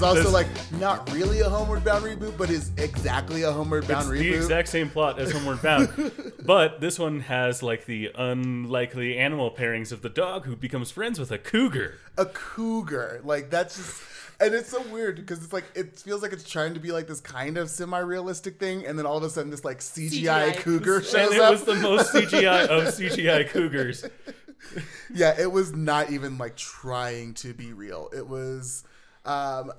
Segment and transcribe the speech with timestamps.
[0.00, 3.86] is also This- like not really a Homeward Bound reboot, but is exactly a Homeward
[3.86, 4.30] Bound It's reboot.
[4.30, 6.12] the exact same plot as Homeward Bound,
[6.44, 11.18] but this one has like the unlikely animal pairings of the dog who becomes friends
[11.18, 11.94] with a cougar.
[12.16, 13.20] a cougar.
[13.24, 14.02] Like that's just
[14.40, 17.06] and it's so weird because it's like it feels like it's trying to be like
[17.06, 20.56] this kind of semi-realistic thing, and then all of a sudden this like CGI, CGI.
[20.56, 21.50] cougar shows And it up.
[21.52, 24.04] was the most CGI of CGI cougars.
[25.12, 28.08] yeah, it was not even like trying to be real.
[28.16, 28.84] It was,
[29.26, 29.72] um,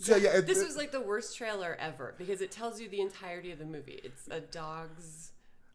[0.00, 3.00] so yeah, it, This was like the worst trailer ever because it tells you the
[3.00, 4.00] entirety of the movie.
[4.02, 5.29] It's a dog's.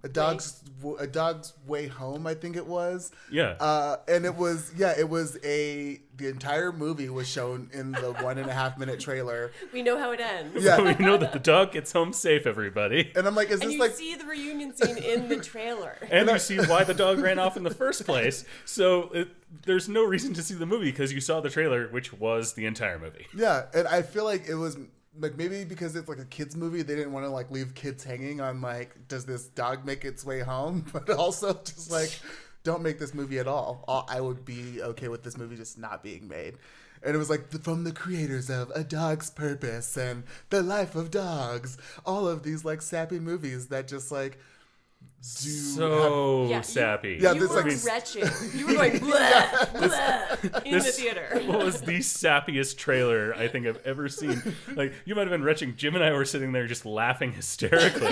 [0.06, 0.62] A dog's
[1.00, 2.28] a dog's way home.
[2.28, 3.12] I think it was.
[3.32, 3.56] Yeah.
[3.60, 8.14] Uh, and it was yeah, it was a the entire movie was shown in the
[8.22, 9.52] one and a half minute trailer.
[9.74, 10.64] We know how it ends.
[10.64, 13.12] Yeah, we know that the dog gets home safe, everybody.
[13.16, 15.38] and I'm like, is this And this you like see the reunion scene in the
[15.44, 15.98] trailer.
[16.12, 18.46] And you see why the dog ran off in the first place.
[18.66, 19.30] So it,
[19.64, 22.68] there's no reason to see the movie because you saw the trailer, which was the
[22.68, 23.26] entire movie.
[23.36, 24.78] Yeah, and I feel like it was
[25.20, 28.04] like maybe because it's like a kids movie, they didn't want to like leave kids
[28.04, 30.86] hanging on like, does this dog make its way home?
[30.94, 32.20] But also just like,
[32.64, 33.84] don't make this movie at all.
[34.10, 36.58] I would be okay with this movie just not being made.
[37.04, 41.12] And it was like from the creators of A Dog's Purpose and The Life of
[41.12, 44.40] Dogs, all of these like sappy movies that just like
[45.28, 47.18] So Yeah, you- sappy.
[47.20, 48.24] Yeah, you this, were like- retching.
[48.56, 51.42] You were going blah, blah, in the This theater.
[51.48, 54.42] was the sappiest trailer I think I've ever seen.
[54.76, 55.76] Like you might have been retching.
[55.78, 58.08] Jim and I were sitting there just laughing hysterically.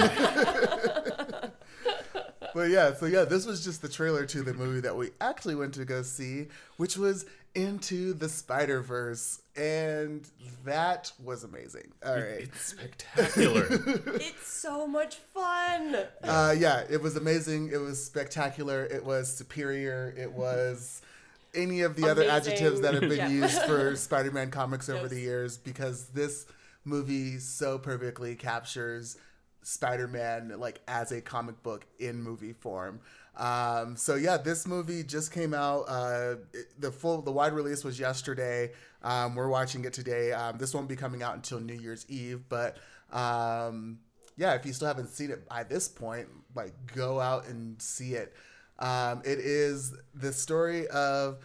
[2.54, 5.56] But yeah, so yeah, this was just the trailer to the movie that we actually
[5.56, 6.48] went to go see,
[6.78, 7.26] which was
[7.56, 10.28] Into the Spider Verse, and
[10.66, 11.92] that was amazing.
[12.06, 13.68] All right, It's spectacular.
[14.20, 15.96] It's so much fun.
[16.24, 17.70] uh, yeah, it was amazing.
[17.74, 18.84] It was spectacular.
[18.86, 20.14] It was superior.
[20.18, 21.02] It was
[21.56, 23.28] any of the other adjectives that have been Yeah.
[23.30, 25.10] used for Spider-Man comics over Yes.
[25.12, 26.46] the years, because this
[26.86, 29.18] movie so perfectly captures
[29.64, 33.00] Spider-Man like as a comic book in movie form.
[33.36, 35.86] Um, so yeah, this movie just came out.
[35.88, 36.36] Uh,
[36.78, 38.72] the full, the wide release was yesterday.
[39.02, 40.32] Um, we're watching it today.
[40.32, 42.78] Um, this won't be coming out until New Year's Eve, but
[43.12, 44.00] um,
[44.38, 48.14] yeah, if you still haven't seen it by this point, like go out and see
[48.14, 48.34] it.
[48.80, 51.38] Um, it is the story of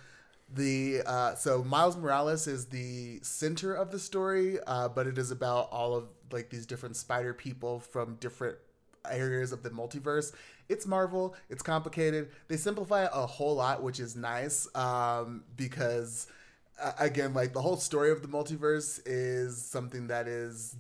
[0.52, 5.30] the uh, so Miles Morales is the center of the story, uh, but it is
[5.30, 8.56] about all of like these different spider people from different
[9.10, 10.32] areas of the multiverse.
[10.68, 11.34] It's Marvel.
[11.48, 12.30] It's complicated.
[12.48, 16.26] They simplify it a whole lot, which is nice um, because
[16.80, 20.76] uh, again, like the whole story of the multiverse is something that is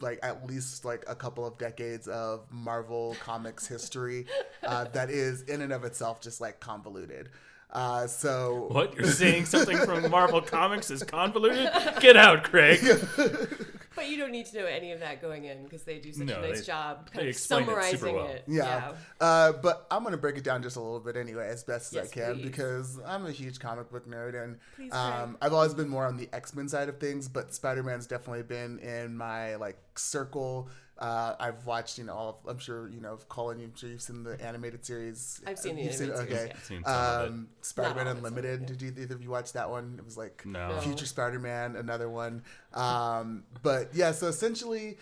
[0.00, 4.26] like at least like a couple of decades of Marvel comics history
[4.66, 7.28] uh, that is in and of itself just like convoluted.
[7.72, 8.96] Uh, so what?
[8.96, 11.70] You're saying something from Marvel Comics is convoluted?
[12.00, 12.80] Get out, Craig.
[13.96, 16.26] But you don't need to know any of that going in because they do such
[16.26, 18.26] No, a nice they- job kind of explain it summarizing well.
[18.28, 18.44] it.
[18.46, 18.92] Yeah.
[19.20, 21.88] Uh, but I'm going to break it down just a little bit anyway, as best
[21.92, 22.44] as Yes, I can, please.
[22.44, 24.40] because I'm a huge comic book nerd.
[24.40, 27.82] And um, I've always been more on the X Men side of things, but Spider
[27.82, 30.68] Man's definitely been in my like circle.
[31.00, 34.02] Uh, I've watched, you know, all of, I'm sure, you know, Colin, I'm sure you've
[34.02, 35.40] seen the animated series.
[35.46, 36.46] I've seen the You've animated series, Okay.
[36.48, 36.52] yeah.
[36.54, 37.28] I've seen some of it.
[37.30, 38.66] Um, Spider Man all of it, some of Unlimited.
[38.66, 39.94] Did you, either of you watch that one?
[39.98, 40.68] It was like No.
[40.68, 40.80] No.
[40.80, 42.42] Future Spider Man, another one.
[42.74, 44.98] Um, but yeah, so essentially,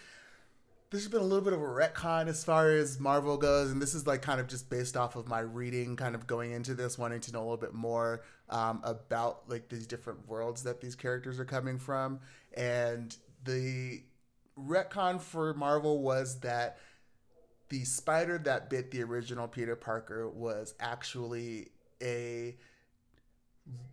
[0.90, 3.92] there's been a little bit of a retcon as far as Marvel goes, and this
[3.92, 6.96] is like kind of just based off of my reading, kind of going into this,
[6.96, 10.94] wanting to know a little bit more um, about like these different worlds that these
[10.94, 12.20] characters are coming from,
[12.56, 14.00] and the
[14.66, 16.78] retcon for Marvel was that
[17.68, 21.68] the spider that bit the original Peter Parker was actually
[22.02, 22.56] a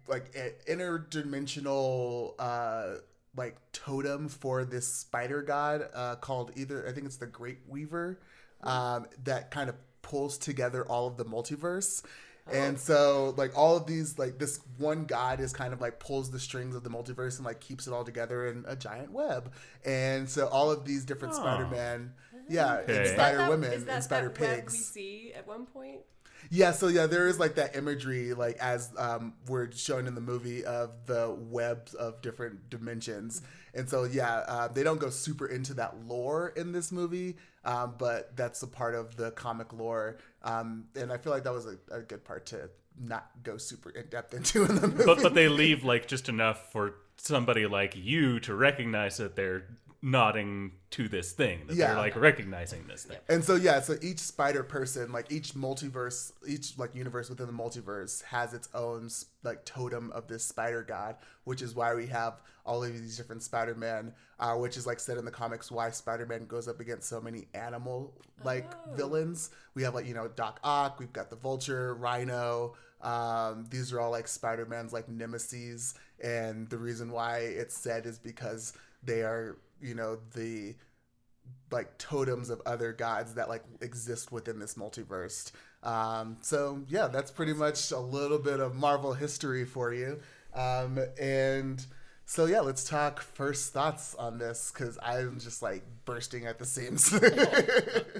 [0.08, 3.00] like an interdimensional uh
[3.36, 8.20] like totem for this spider god uh called either I think it's the Great Weaver
[8.64, 9.76] um that kind of
[10.06, 12.04] pulls together all of the multiverse.
[12.52, 16.30] And so like all of these like this one god is kind of like pulls
[16.30, 19.52] the strings of the multiverse and like keeps it all together in a giant web.
[19.84, 21.38] And so all of these different Oh.
[21.38, 22.14] Spider-Man
[22.48, 22.98] yeah, Okay.
[23.00, 24.74] and Spider Women and Spider Pigs.
[24.74, 26.02] we see at one point?
[26.52, 30.22] Yeah, so yeah, there is like that imagery, like as um, we're shown in the
[30.22, 33.42] movie of the webs of different dimensions,
[33.74, 37.96] and so yeah, uh, they don't go super into that lore in this movie, um,
[37.98, 41.66] but that's a part of the comic lore, um, and I feel like that was
[41.66, 45.04] a, a good part to not go super in depth into in the movie.
[45.06, 49.66] But but they leave like just enough for somebody like you to recognize that they're
[50.06, 51.88] nodding to this thing that Yeah.
[51.88, 53.18] they're like recognizing this thing.
[53.28, 57.54] And so yeah, so each spider person, like each multiverse, each like universe within the
[57.54, 59.10] multiverse has its own
[59.42, 62.36] like totem of this spider god, which is why we have
[62.68, 66.46] all of these different Spider-Man, uh, which is like said in the comics why Spider-Man
[66.46, 68.14] goes up against so many animal
[68.44, 69.50] like villains.
[69.74, 72.76] We have like you know Doc Ock, we've got the Vulture, Rhino.
[73.02, 78.18] Um, these are all like Spider-Man's like nemesis, and the reason why it's said is
[78.20, 78.74] because
[79.04, 80.76] they are you know the
[81.72, 85.52] like totems of other gods that like exist within this multiverse.
[85.84, 90.20] Um, so yeah, that's pretty much a little bit of Marvel history for you.
[90.54, 91.86] Um, and
[92.26, 96.66] so yeah, let's talk first thoughts on this because I'm just like bursting at the
[96.66, 97.14] seams.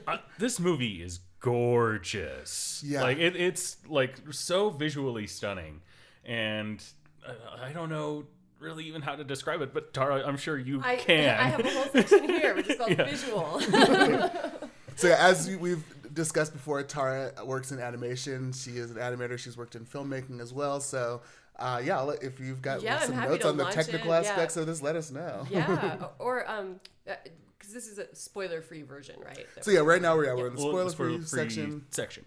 [0.08, 2.84] Uh, this movie is gorgeous.
[2.86, 3.02] Yeah.
[3.02, 5.82] like it, it's like so visually stunning,
[6.24, 6.84] and
[7.26, 8.26] uh, I don't know
[8.60, 9.74] really even how to describe it.
[9.74, 11.38] But Tara, I'm sure you I, can.
[11.40, 13.04] I have a whole section here, which is called Yeah.
[13.04, 13.60] visual.
[14.96, 18.54] so as we- we've discussed before, Tara works in animation.
[18.54, 19.38] She is an animator.
[19.38, 20.80] She's worked in filmmaking as well.
[20.82, 21.22] So.
[21.58, 24.30] Uh, yeah, if you've got Yeah, some notes on the launch technical it, yeah.
[24.30, 25.48] aspects of this, let us know.
[25.50, 29.46] yeah, or um, because this is a spoiler-free version, right?
[29.62, 30.92] So yeah, right now we're, yeah, we're in the spoiler-free
[31.22, 31.86] spoiler-free section.
[31.92, 32.26] section.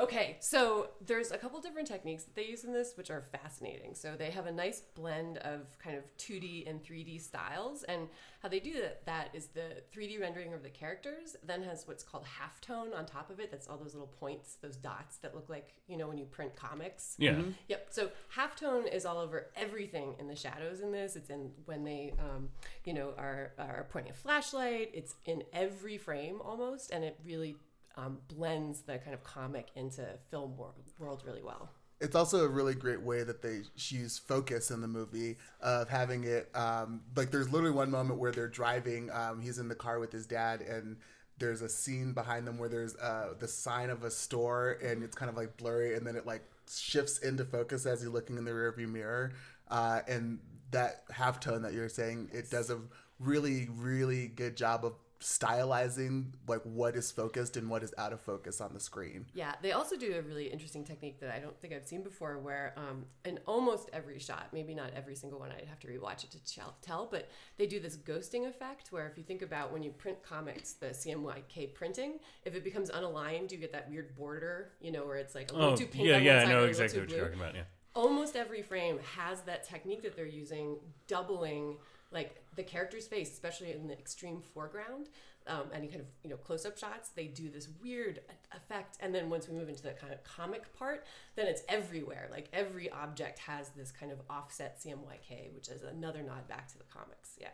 [0.00, 3.94] Okay, so there's a couple different techniques that they use in this, which are fascinating.
[3.94, 8.08] So they have a nice blend of kind of 2D and 3D styles, and
[8.42, 12.02] how they do that, that is the 3D rendering of the characters then has what's
[12.02, 13.50] called halftone on top of it.
[13.50, 16.56] That's all those little points, those dots that look like you know when you print
[16.56, 17.16] comics.
[17.18, 17.32] Yeah.
[17.32, 17.50] Mm-hmm.
[17.68, 17.86] Yep.
[17.90, 21.16] So halftone is all over everything in the shadows in this.
[21.16, 22.48] It's in when they, um,
[22.84, 24.90] you know, are are pointing a flashlight.
[24.94, 27.56] It's in every frame almost, and it really
[28.00, 30.56] um, blends the kind of comic into film
[30.98, 31.70] world, really well.
[32.00, 36.24] it's also a really great way that they use focus in the movie of having
[36.24, 39.98] it um, like there's literally one moment where they're driving um, he's in the car
[39.98, 40.96] with his dad and
[41.38, 45.14] there's a scene behind them where there's uh, the sign of a store and it's
[45.16, 48.44] kind of like blurry and then it like shifts into focus as you're looking in
[48.44, 49.32] the rearview mirror
[49.70, 50.38] uh, and
[50.70, 52.78] that halftone that you're saying it does a
[53.18, 58.20] really really good job of stylizing like what is focused and what is out of
[58.20, 61.58] focus on the screen Yeah, they also do a really interesting technique that I don't
[61.60, 65.50] think I've seen before, where um, in almost every shot, maybe not every single one,
[65.50, 67.28] I'd have to rewatch it to tell- tell, but
[67.58, 70.86] they do this ghosting effect where if you think about when you print comics, the
[70.86, 75.34] CMYK printing, if it becomes unaligned, you get that weird border, you know, where it's
[75.34, 76.68] like a little Oh, too pink yeah, on yeah, one I know or a little
[76.70, 77.54] exactly too what you're talking about.
[77.54, 77.62] Yeah.
[77.94, 80.76] almost every frame has that technique that they're using,
[81.06, 81.76] doubling
[82.12, 85.08] like the character's face, especially in the extreme foreground.
[85.46, 88.20] Um, any kind of you know close-up shots, they do this weird
[88.54, 92.28] effect, and then once we move into the kind of comic part, then it's everywhere.
[92.30, 96.78] Like every object has this kind of offset CMYK, which is another nod back to
[96.78, 97.36] the comics.
[97.40, 97.48] Yeah.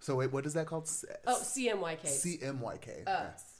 [0.00, 0.88] so wait what is that called
[1.26, 2.00] Oh, CMYK.
[2.40, 3.06] CMYK.
[3.06, 3.10] uh,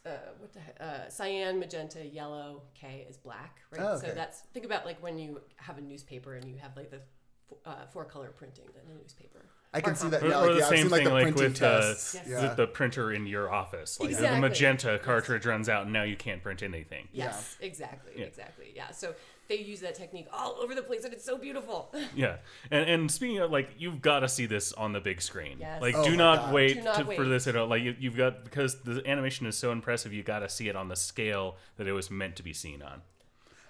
[0.08, 0.82] uh, what the?
[0.84, 3.82] Uh, cyan, magenta, yellow, K is black, right?
[3.82, 4.08] Oh, okay.
[4.08, 6.96] So that's think about like when you have a newspaper and you have like the
[6.96, 9.44] f- uh, four color printing in a newspaper.
[9.74, 10.22] I can see that.
[10.22, 11.62] Or, Yeah, or like, the yeah, I've same seen like thing the like printing with
[11.62, 12.14] uh, tests.
[12.14, 12.26] Yes.
[12.28, 12.48] Yeah.
[12.48, 14.00] the, the printer in your office.
[14.00, 14.34] Like Exactly.
[14.36, 17.08] the magenta cartridge runs out and now you can't print anything.
[17.12, 18.26] Yes, exactly, Yeah.
[18.26, 18.72] exactly.
[18.74, 18.90] Yeah.
[18.92, 19.14] So
[19.48, 21.94] they use that technique all over the place, and it's so beautiful.
[22.16, 22.36] Yeah,
[22.70, 25.58] and, and speaking of like, you've got to see this on the big screen.
[25.60, 25.80] Yes.
[25.82, 27.66] Like, Oh do not wait, Do not to, for this at all.
[27.68, 30.12] Like, you, you've got because the animation is so impressive.
[30.12, 32.82] You got to see it on the scale that it was meant to be seen
[32.82, 33.02] on.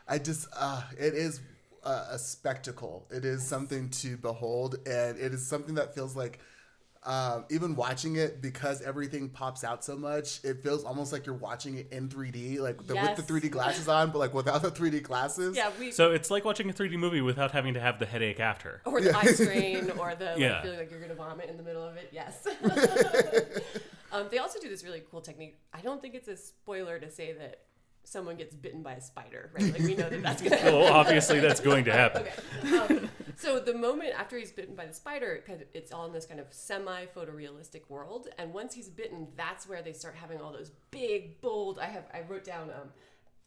[0.09, 1.41] I just, uh, it is
[1.87, 3.07] a, a spectacle.
[3.11, 6.41] It is something to behold, and it is something that feels like,
[7.05, 11.37] um, even watching it because everything pops out so much, it feels almost like you're
[11.37, 13.17] watching it in 3D, like the, Yes.
[13.17, 15.57] with the 3D glasses on, but like without the 3D glasses.
[15.57, 18.41] yeah, we So it's like watching a 3D movie without having to have the headache
[18.41, 18.83] after.
[18.85, 20.63] or the eye strain or the like, Yeah.
[20.63, 22.11] feeling like you're gonna vomit in the middle of it.
[22.13, 22.45] Yes.
[24.13, 25.59] um, they also do this really cool technique.
[25.73, 27.61] I don't think it's a spoiler to say that
[28.07, 29.73] someone gets bitten by a spider, right?
[29.73, 30.75] Like we know that that's gonna happen.
[30.75, 32.25] Well, obviously that's going to happen.
[32.65, 32.79] Okay.
[32.79, 36.13] Um, so the moment after he's bitten by the spider, kind of, it's all in
[36.13, 40.53] this kind of semi-photorealistic world, and once he's bitten, that's where they start having all
[40.53, 41.79] those big, bold.
[41.81, 42.91] I have I wrote down um,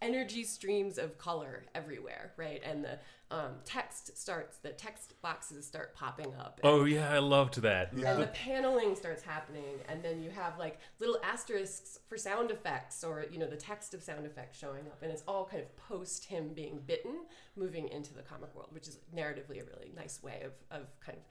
[0.01, 2.61] energy streams of color everywhere, right?
[2.63, 2.99] And the
[3.31, 6.59] um, text starts, the text boxes start popping up.
[6.63, 7.91] Oh yeah, I loved that.
[7.95, 8.13] Yeah.
[8.13, 13.03] And the paneling starts happening, and then you have like little asterisks for sound effects,
[13.03, 15.75] or you know the text of sound effects showing up, and it's all kind of
[15.75, 17.13] post him being bitten,
[17.55, 21.17] moving into the comic world, which is narratively a really nice way of of kind
[21.17, 21.23] of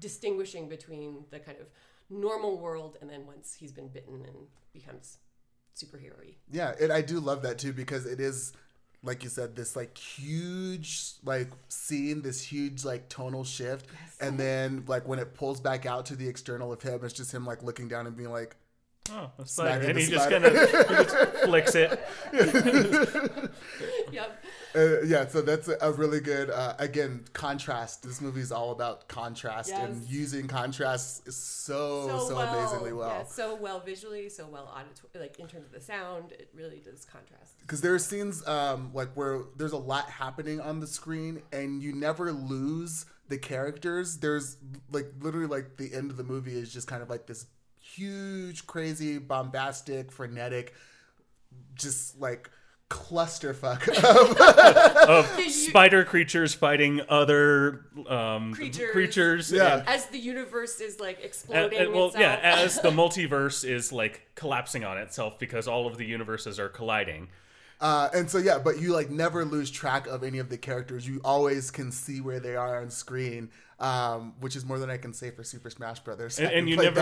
[0.00, 1.66] distinguishing between the kind of
[2.10, 5.18] normal world and then once he's been bitten and becomes
[5.76, 6.34] superhero-y.
[6.50, 8.52] Yeah, and I do love that too because it is
[9.04, 13.86] like you said, this like huge like scene, this huge like tonal shift,
[14.20, 17.32] and then like when it pulls back out to the external of him, it's just
[17.32, 18.56] him like looking down and being like,
[19.10, 19.86] Oh, a spider.
[19.86, 22.00] And the he just kind of flicks it.
[24.12, 24.43] Yep.
[24.74, 25.26] Uh, yeah.
[25.26, 28.02] So that's a, really good uh, again contrast.
[28.02, 33.08] This movie is all about contrast and using contrast is so so, well, amazingly well.
[33.08, 36.80] Yeah, so well visually, so well auditory, like in terms of the sound, it really
[36.84, 37.58] does contrast.
[37.60, 41.82] because there are scenes um, like where there's a lot happening on the screen and
[41.82, 44.58] you never lose the characters there's
[44.92, 47.46] like literally like the end of the movie is just kind of like this
[47.80, 50.74] huge crazy bombastic frenetic
[51.74, 52.50] just like
[52.94, 58.90] clusterfuck of Of spider creatures fighting other um, Creatures.
[58.92, 59.52] creatures.
[59.52, 59.78] Yeah.
[59.78, 62.20] and- As the universe is like and- exploding and- well, itself.
[62.22, 66.68] yeah, as the multiverse is like collapsing on itself because all of the universes are
[66.68, 67.28] colliding.
[67.80, 71.06] Uh, and so yeah but you like never lose track of any of the characters
[71.06, 73.50] you always can see where they are on screen
[73.80, 76.76] um, which is more than i can say for super smash brothers And, and you
[76.76, 77.00] never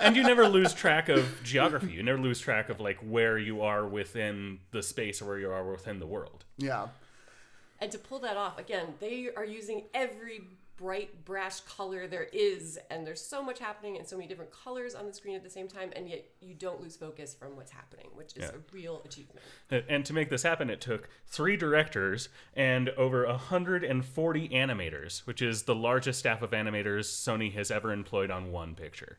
[0.00, 1.92] and you never lose track of geography.
[1.92, 5.50] You never lose track of like where you are within the space or where you
[5.50, 6.44] are within the world.
[6.58, 6.88] yeah
[7.80, 10.40] And to pull that off, again, they are using every
[10.78, 14.94] bright, brash color there is, and there's so much happening and so many different colors
[14.94, 17.72] on the screen at the same time, and yet you don't lose focus from what's
[17.72, 18.50] happening, which is Yeah.
[18.50, 19.40] a real achievement.
[19.70, 25.64] And to make this happen, it took three directors and over 140 animators, which is
[25.64, 29.18] the largest staff of animators Sony has ever employed on one picture.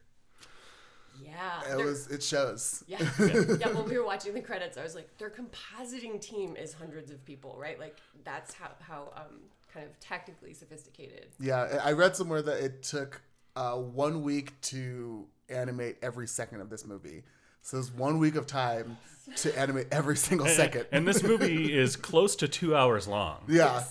[1.21, 1.61] Yeah.
[1.63, 2.99] it they're- was it shows Yeah.
[3.19, 7.11] yeah, when we were watching the credits, I was like, their compositing team is hundreds
[7.11, 7.77] of people, right?
[7.77, 9.41] Like, that's how, how um,
[9.73, 11.27] kind of technically sophisticated.
[11.39, 13.21] Yeah, I I read somewhere that it took
[13.55, 17.23] uh, one week to animate every second of this movie.
[17.61, 18.97] So it's one week of time
[19.38, 20.85] to animate every single second.
[20.91, 23.43] And this movie is close to two hours long.
[23.47, 23.83] yeah,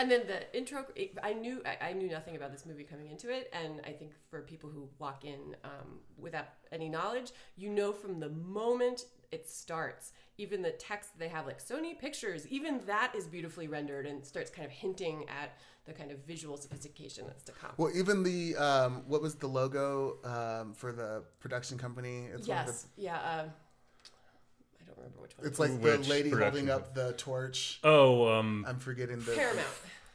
[0.00, 0.84] And then the intro,
[1.22, 4.12] I knew I I knew nothing about this movie coming into it, and I think
[4.30, 9.48] for people who walk in um, without any knowledge, you know from the moment it
[9.48, 14.06] starts, even the text that they have, like Sony Pictures, even that is beautifully rendered
[14.06, 17.72] and starts kind of hinting at the kind of visual sophistication that's to come.
[17.76, 22.26] well, even the um, what was the logo um, for the production company?
[22.32, 23.16] It's one of yes, yeah.
[23.16, 25.46] Uh, I don't remember which one.
[25.46, 27.80] it's like Which the lady holding up the torch.
[27.82, 29.66] Oh, um, I'm forgetting the Paramount.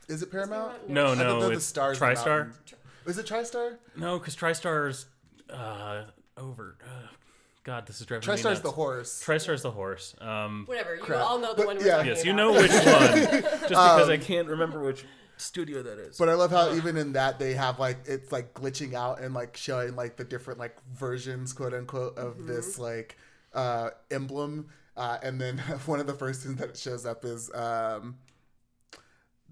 [0.08, 0.90] Is it Paramount?
[0.90, 2.00] no, I thought no, they're the it's stars.
[2.00, 2.52] TriStar.
[3.06, 3.78] Is it TriStar?
[3.98, 5.08] No, because TriStar's
[5.50, 6.04] uh,
[6.38, 6.78] over.
[6.84, 7.08] Uh,
[7.64, 8.60] God, this is driving me TriStar's nuts.
[8.62, 9.24] the horse.
[9.26, 10.16] TriStar's the horse.
[10.20, 10.96] Um, Whatever.
[10.96, 11.22] You Crap.
[11.26, 11.92] all know the But one we're yeah.
[11.98, 12.54] talking yes, you about.
[12.54, 12.72] know which
[13.42, 13.42] one.
[13.52, 15.06] Just because I can't remember which
[15.38, 16.18] studio that is.
[16.18, 19.34] But I love how even in that they have like it's like glitching out and
[19.34, 23.18] like showing like the different like versions, quote unquote, of this like
[23.54, 24.68] uh emblem.
[24.96, 28.18] Uh, and then one of the first things that shows up is um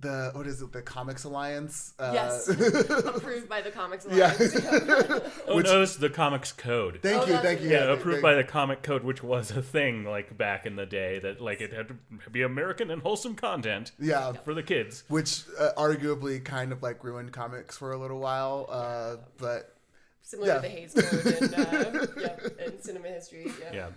[0.01, 1.93] the what is it the Comics Alliance?
[1.99, 2.47] Uh, Yes.
[2.49, 4.33] Approved by the Comics yeah.
[4.33, 4.55] Alliance.
[5.47, 6.99] oh which- no, it's the Comics Code.
[7.01, 7.69] thank Oh, you, thank you.
[7.69, 10.75] yeah, yeah, approved thank- by the Comic Code, which was a thing like back in
[10.75, 14.31] the day that like it had to be American and wholesome content yeah.
[14.33, 15.03] for the kids.
[15.07, 19.75] Which uh, arguably kind of like ruined comics for a little while, uh, but
[20.23, 20.55] Similar Yeah.
[20.55, 23.51] to the Hays Code and, uh, yep, in cinema history.
[23.73, 23.89] Yeah.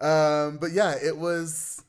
[0.00, 0.44] Yeah.
[0.46, 1.82] Um, but yeah, it was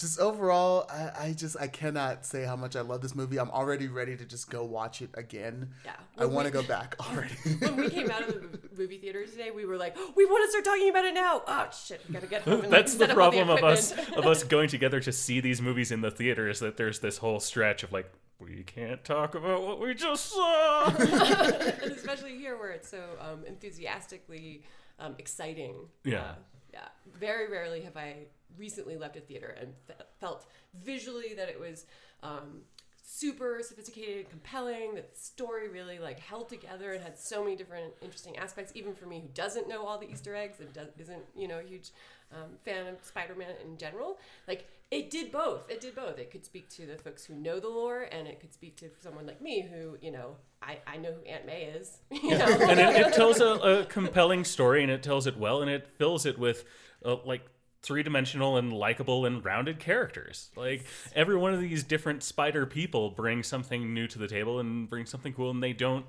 [0.00, 0.86] just overall.
[0.90, 3.38] I, I just I cannot say how much I love this movie.
[3.38, 5.70] I'm already ready to just go watch it again.
[5.84, 5.92] Yeah.
[6.18, 7.34] I want to go back already.
[7.58, 10.44] When we came out of the movie theater today, we were like, oh, we want
[10.44, 11.42] to start talking about it now.
[11.46, 12.64] Oh shit, we gotta get home.
[12.64, 15.12] And, That's like, the set up all problem of us of us going together to
[15.12, 18.62] see these movies in the theater is that there's this whole stretch of like we
[18.62, 20.86] can't talk about what we just saw.
[20.98, 24.62] and especially here where it's so um, enthusiastically
[24.98, 25.74] um, exciting.
[26.04, 26.20] Yeah.
[26.20, 26.34] Uh,
[26.72, 26.88] yeah.
[27.18, 28.26] Very rarely have I
[28.56, 30.46] recently left a theater and fe- felt
[30.82, 31.86] visually that it was
[32.22, 32.62] um,
[33.02, 34.94] super sophisticated compelling.
[34.94, 38.72] That the story really like held together and had so many different interesting aspects.
[38.74, 41.58] Even for me, who doesn't know all the Easter eggs and does, isn't you know
[41.58, 41.90] a huge
[42.32, 45.70] um, fan of Spider-Man in general, like it did both.
[45.70, 46.18] It did both.
[46.18, 48.90] It could speak to the folks who know the lore, and it could speak to
[49.00, 51.98] someone like me who you know I, I know who Aunt May is.
[52.22, 55.62] You know, and it, it tells a, a compelling story and it tells it well
[55.62, 56.64] and it fills it with
[57.04, 57.42] uh, like
[57.82, 60.84] three-dimensional and likable and rounded characters like
[61.14, 65.08] every one of these different spider people brings something new to the table and brings
[65.10, 66.04] something cool and they don't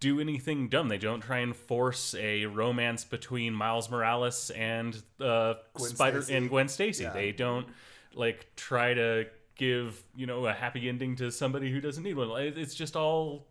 [0.00, 5.54] do anything dumb they don't try and force a romance between miles morales and uh,
[5.74, 6.36] Gwen spider Stacy.
[6.36, 7.12] and gwen stacy Yeah.
[7.12, 7.66] they don't
[8.14, 12.30] like try to give you know a happy ending to somebody who doesn't need one
[12.42, 13.46] it's just all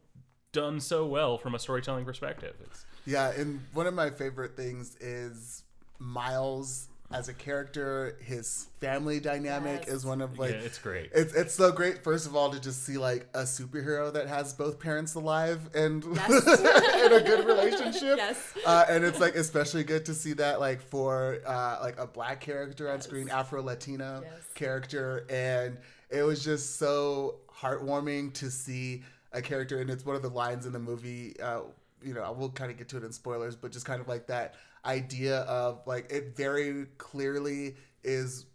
[0.54, 2.56] done so well from a storytelling perspective.
[2.64, 5.64] It's, yeah, and one of my favorite things is
[6.00, 8.18] Miles as a character.
[8.22, 9.96] His family dynamic Yes.
[9.96, 11.10] is one of like yeah, it's great.
[11.14, 12.04] it's it's so great.
[12.04, 16.04] First of all, to just see like a superhero that has both parents alive and
[16.16, 16.30] Yes.
[17.06, 18.18] in a good relationship.
[18.18, 18.54] Yes.
[18.66, 22.42] Uh, and it's like especially good to see that like for uh, like a black
[22.42, 23.06] character on Yes.
[23.06, 24.34] screen, Afro Latino Yes.
[24.56, 25.78] character, and
[26.10, 29.80] it was just so heartwarming to see a character.
[29.82, 31.40] And it's one of the lines in the movie.
[31.40, 31.62] Uh,
[32.04, 34.08] you know, I will kind of get to it in spoilers, but just kind of
[34.08, 34.54] like that
[34.88, 38.46] idea of like it very clearly is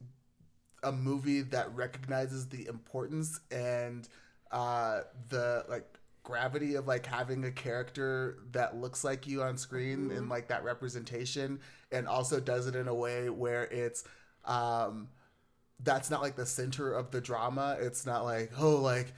[0.82, 4.08] a movie that recognizes the importance and
[4.50, 5.86] uh, the like
[6.24, 10.62] gravity of like having a character that looks like you on screen and like that
[10.62, 11.60] representation
[11.90, 14.04] and also does it in a way where it's
[14.44, 15.08] um
[15.84, 17.76] that's not like the center of the drama.
[17.80, 19.14] It's not like oh like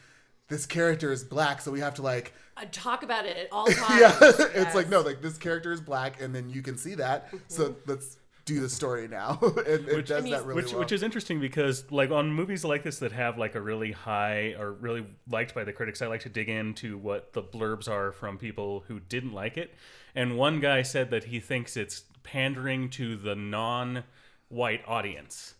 [0.48, 3.66] this character is black so we have to like I talk about it at all
[3.70, 4.00] times.
[4.00, 4.16] yeah
[4.54, 7.70] it's like no like this character is black and then you can see that so
[7.70, 7.90] mm-hmm.
[7.90, 9.38] let's do the story now.
[9.66, 10.80] It Which- does I mean, that really which well.
[10.80, 14.54] which is interesting because like on movies like this that have like a really high
[14.58, 18.12] or really liked by the critics i like to dig into what the blurbs are
[18.12, 19.74] from people who didn't like it.
[20.14, 25.54] And one guy said that he thinks it's pandering to the non-white audience.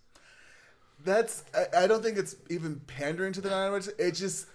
[1.02, 3.88] That's I, I don't think it's even pandering to the non-white.
[3.98, 4.46] it just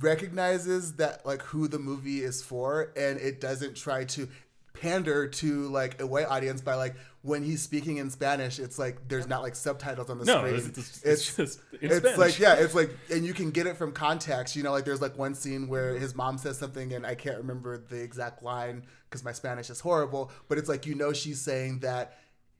[0.00, 4.28] recognizes that like who the movie is for and it doesn't try to
[4.74, 9.08] pander to like a white audience by like when he's speaking in spanish it's like
[9.08, 12.18] there's not like subtitles on the no screen it's, it's, it's just in it's Spanish.
[12.18, 15.00] like yeah it's like and you can get it from context you know like there's
[15.00, 18.84] like one scene where his mom says something and i can't remember the exact line
[19.08, 22.18] because my spanish is horrible but it's like you know she's saying that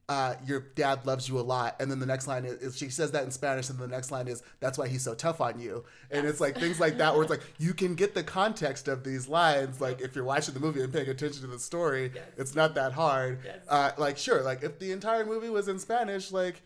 [0.09, 2.87] uh, your dad loves you a lot and then the next line is, is she
[2.89, 5.59] says that in spanish and the next line is that's why he's so tough on
[5.59, 8.87] you and it's like things like that where it's like you can get the context
[8.87, 12.09] of these lines like if you're watching the movie and paying attention to the story
[12.15, 12.23] Yes.
[12.37, 13.57] it's not that hard Yes.
[13.67, 16.61] uh, like sure like if the entire movie was in spanish like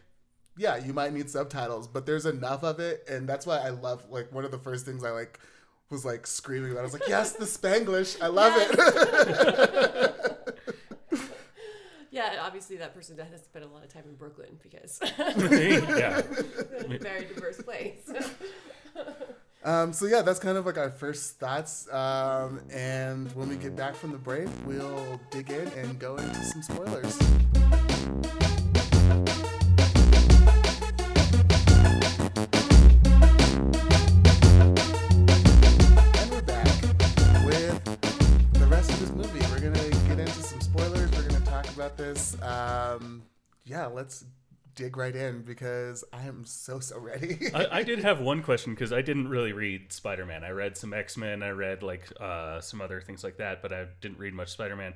[0.57, 4.03] yeah, you might need subtitles, but there's enough of it, and that's why I love
[4.09, 5.39] like one of the first things I like
[5.89, 6.81] was like screaming about.
[6.81, 10.37] I was like, "Yes, the Spanglish, I love it."
[12.21, 16.83] Yeah, obviously that person has spent a lot of time in Brooklyn because yeah it's
[16.83, 18.09] a very diverse place.
[19.63, 21.91] um, so yeah, that's kind of like our first thoughts.
[21.91, 26.45] Um, and when we get back from the break, we'll dig in and go into
[26.45, 27.17] some spoilers.
[44.01, 44.25] Let's
[44.73, 47.51] dig right in because I am so so ready.
[47.53, 50.43] I, I did have one question because I didn't really read Spider Man.
[50.43, 53.71] I read some X Men, I read like uh, some other things like that, but
[53.71, 54.95] I didn't read much Spider Man.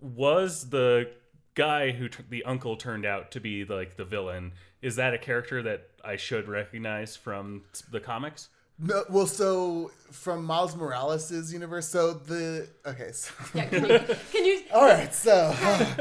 [0.00, 1.10] Was the
[1.54, 4.52] guy who t- the uncle turned out to be like the villain?
[4.80, 8.48] Is that a character that I should recognize from the comics?
[8.78, 13.98] No, well, so from Miles Morales' universe, so the okay, so yeah, can you,
[14.30, 15.54] can you all right, so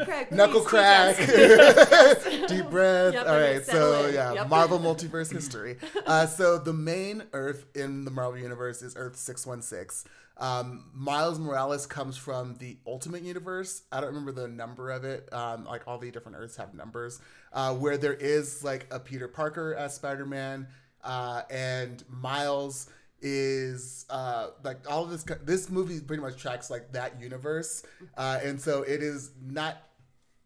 [0.03, 3.13] Craig, knuckle crack, deep breath.
[3.13, 4.49] Yep, all right, so yeah, Yep.
[4.49, 5.77] Marvel multiverse history.
[6.05, 10.03] Uh, so the main Earth in the Marvel universe is Earth six one six.
[10.37, 13.83] Um, Miles Morales comes from the Ultimate Universe.
[13.89, 15.31] I don't remember the number of it.
[15.33, 17.21] Um, like all the different Earths have numbers.
[17.53, 20.67] Uh, where there is like a Peter Parker as Spider Man,
[21.05, 22.89] uh, and Miles
[23.21, 27.83] is uh like all of this this movie pretty much tracks like that universe.
[28.17, 29.77] Uh and so it is not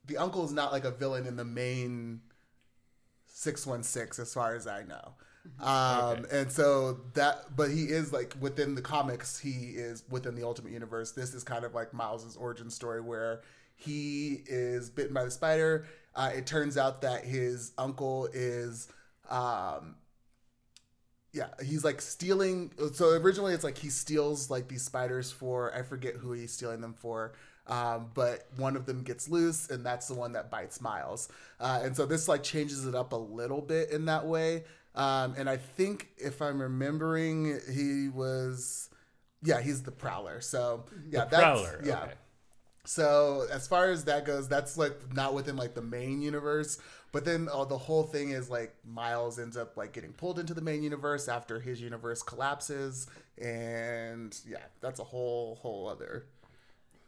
[0.05, 2.21] the uncle is not like a villain in the main
[3.27, 5.13] 616 as far as i know.
[5.59, 10.43] Um and so that but he is like within the comics he is within the
[10.43, 11.11] ultimate universe.
[11.11, 13.41] This is kind of like miles's origin story where
[13.75, 15.85] he is bitten by the spider.
[16.15, 18.87] Uh, it turns out that his uncle is
[19.29, 19.95] um
[21.33, 25.81] yeah he's like stealing so originally it's like he steals like these spiders for i
[25.83, 27.33] forget who he's stealing them for
[27.67, 31.81] um, but one of them gets loose and that's the one that bites miles uh,
[31.83, 34.63] and so this like changes it up a little bit in that way
[34.95, 38.89] um, and i think if i'm remembering he was
[39.43, 41.81] yeah he's the prowler so yeah that's Prowler.
[41.85, 42.13] yeah Okay.
[42.85, 46.79] so as far as that goes, that's like not within like the main universe.
[47.11, 50.53] But then uh, the whole thing is like Miles ends up like getting pulled into
[50.53, 56.25] the main universe after his universe collapses, and yeah, that's a whole whole other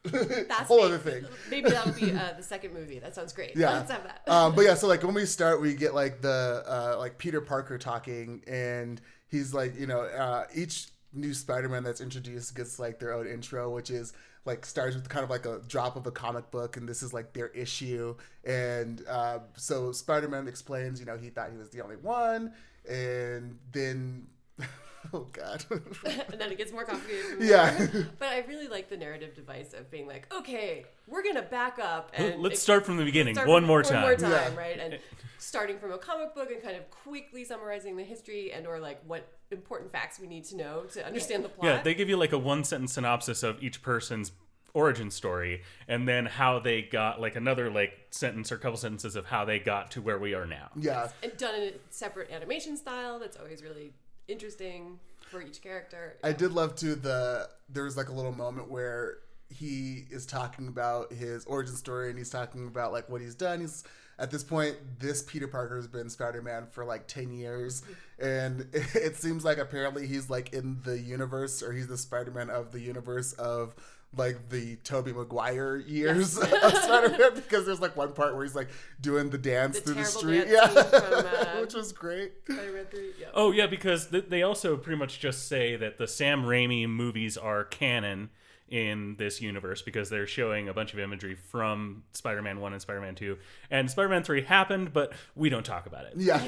[0.03, 1.25] That's whole maybe, other thing.
[1.51, 2.97] Maybe that'll be uh, the second movie.
[2.97, 3.55] That sounds great.
[3.55, 3.71] Yeah.
[3.73, 4.27] Let's have that.
[4.27, 7.39] um, but yeah, so like when we start, we get like the uh, like Peter
[7.39, 12.97] Parker talking, and he's like, you know, uh, each new Spider-Man that's introduced gets like
[12.99, 14.13] their own intro, which is
[14.45, 17.13] like starts with kind of like a drop of a comic book, and this is
[17.13, 18.15] like their issue.
[18.43, 22.54] And uh, so Spider-Man explains, you know, he thought he was the only one,
[22.89, 24.27] and then.
[25.13, 25.65] Oh God!
[25.71, 27.25] and then it gets more complicated.
[27.37, 27.87] From Yeah.
[28.19, 32.11] but I really like the narrative device of being like, okay, we're gonna back up
[32.13, 34.03] and Let's ex- start from the beginning one from- more time.
[34.03, 34.57] One more time, Yeah.
[34.59, 34.79] right?
[34.79, 34.99] And
[35.37, 39.01] starting from a comic book and kind of quickly summarizing the history and or like
[39.05, 41.65] what important facts we need to know to understand the plot.
[41.65, 44.31] Yeah, they give you like a one sentence synopsis of each person's
[44.73, 49.25] origin story and then how they got like another like sentence or couple sentences of
[49.25, 50.69] how they got to where we are now.
[50.77, 53.91] yeah, and done in a separate animation style that's always really
[54.31, 56.17] interesting for each character.
[56.23, 59.17] I did love too the there was like a little moment where
[59.49, 63.61] he is talking about his origin story and he's talking about like what he's done.
[63.61, 63.83] He's
[64.19, 67.83] at this point, this Peter Parker has been Spider Man for like ten years,
[68.19, 72.49] and it, seems like apparently he's like in the universe or he's the Spider Man
[72.49, 73.75] of the universe of
[74.15, 78.56] like the Tobey Maguire years of Spider Man because there's like one part where he's
[78.56, 78.69] like
[79.00, 81.26] doing the dance The through the street, yeah, from,
[81.58, 82.34] uh, which was great.
[82.50, 83.28] Spider-Man 3, yeah.
[83.34, 87.38] Oh yeah, because th- they also pretty much just say that the Sam Raimi movies
[87.38, 88.30] are canon
[88.67, 93.15] in this universe because they're showing a bunch of imagery from Spider-Man 1 and Spider-Man
[93.15, 93.38] 2.
[93.69, 96.13] And Spider-Man 3 happened, but we don't talk about it.
[96.15, 96.41] Yeah.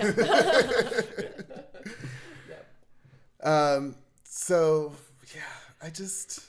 [3.42, 3.96] um.
[4.26, 4.94] So
[5.36, 5.42] yeah,
[5.82, 6.42] I just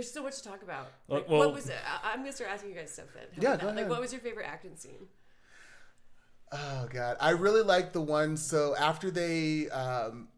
[0.00, 0.86] There's so much to talk about.
[1.08, 1.76] Like, well- what was it?
[1.86, 3.24] I- I'm gonna start asking you guys stuff then.
[3.36, 3.76] How Yeah, go that?
[3.76, 5.08] Like, what was your favorite acting scene?
[6.52, 8.38] oh god, I really like the one.
[8.38, 10.28] So after they um,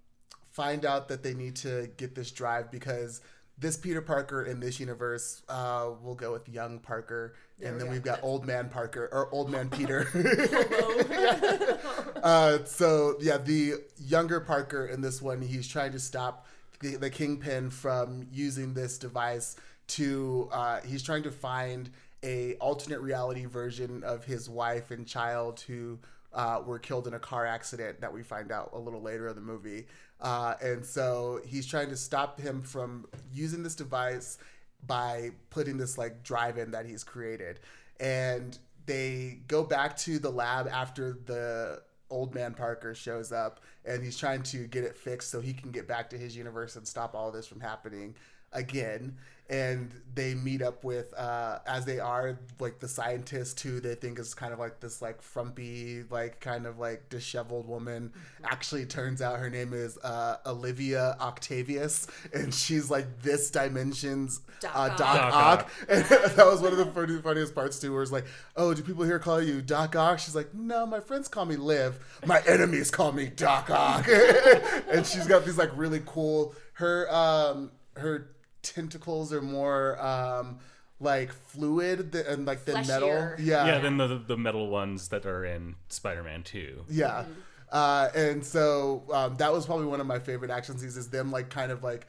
[0.51, 3.21] find out that they need to get this drive because
[3.57, 7.79] this Peter Parker in this universe, uh, we'll go with young Parker, There and we
[7.79, 7.93] then go.
[7.93, 10.03] we've got old man Parker or old man Peter.
[10.13, 11.79] Hello.
[12.23, 16.47] Uh, so yeah, the younger Parker in this one, he's trying to stop
[16.83, 19.57] the, Kingpin from using this device
[19.89, 20.49] to.
[20.53, 21.91] Uh, he's trying to find
[22.23, 25.99] a alternate reality version of his wife and child who
[26.35, 29.35] uh, were killed in a car accident that we find out a little later in
[29.35, 29.87] the movie.
[30.21, 34.39] Uh, and so he's trying to stop him from using this device
[34.87, 37.61] by putting this like drive in that he's created.
[38.01, 44.03] And they go back to the lab after the old man Parker shows up and
[44.03, 46.87] he's trying to get it fixed so he can get back to his universe and
[46.87, 48.15] stop all this from happening
[48.53, 49.17] again.
[49.51, 54.19] And they meet up with, uh, as they are, like the scientist who they think
[54.19, 58.13] is kind of like this, like frumpy, like kind of like disheveled woman.
[58.45, 64.75] Actually, turns out her name is uh, Olivia Octavius, and she's like this dimension's Doc
[64.75, 64.97] uh, Ock.
[64.97, 65.61] Doc, Doc Ock.
[65.61, 65.71] Ock.
[65.89, 68.83] And that was one of the funny, funniest parts too, where it's like, "Oh, do
[68.83, 71.99] people here call you Doc Ock?" She's like, "No, my friends call me Liv.
[72.25, 74.09] My enemies call me Doc Ock."
[74.89, 76.55] and she's got these like really cool.
[76.75, 78.31] Her um her
[78.63, 80.59] tentacles are more um
[81.01, 83.09] like fluid th- and like the metal.
[83.39, 86.85] Yeah, Yeah, then the the metal ones that are in Spider-Man 2.
[86.89, 87.25] yeah.
[87.71, 91.33] Uh, and so um, that was probably one of my favorite action scenes is them
[91.33, 92.07] like kind of like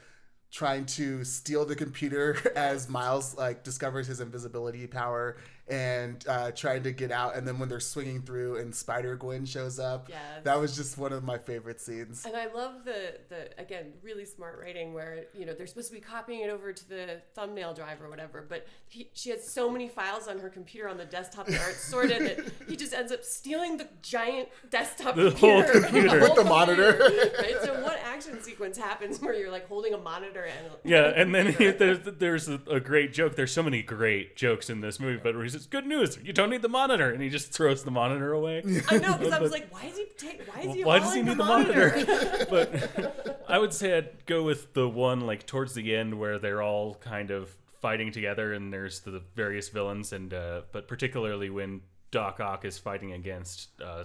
[0.51, 5.37] trying to steal the computer as Miles like discovers his invisibility power
[5.67, 7.35] and uh, trying to get out.
[7.37, 10.19] And then when they're swinging through and Spider Gwen shows up, Yes.
[10.43, 12.25] that was just one of my favorite scenes.
[12.25, 15.93] And I love the the again really smart writing where you know they're supposed to
[15.93, 19.69] be copying it over to the thumbnail drive or whatever, but he, she has so
[19.69, 23.11] many files on her computer on the desktop that aren't sorted that he just ends
[23.11, 26.19] up stealing the giant desktop The whole computer, computer.
[26.19, 26.83] With the monitor.
[27.39, 27.55] Right?
[27.63, 31.53] So what action sequence happens where you're like holding a monitor and Yeah, and then
[31.53, 33.35] he, there's there's a, a great joke.
[33.35, 36.33] There's so many great jokes in this movie, but where he says, "Good news, you
[36.33, 38.63] don't need the monitor," and he just throws the monitor away.
[38.89, 40.41] I know because I was like, why is he take?
[40.53, 40.83] Why is he?
[40.83, 42.45] Why does he need the monitor?
[42.49, 46.61] but I would say I'd go with the one like towards the end where they're
[46.61, 51.81] all kind of fighting together, and there's the various villains, and uh, but particularly when
[52.11, 54.03] Doc Ock is fighting against uh,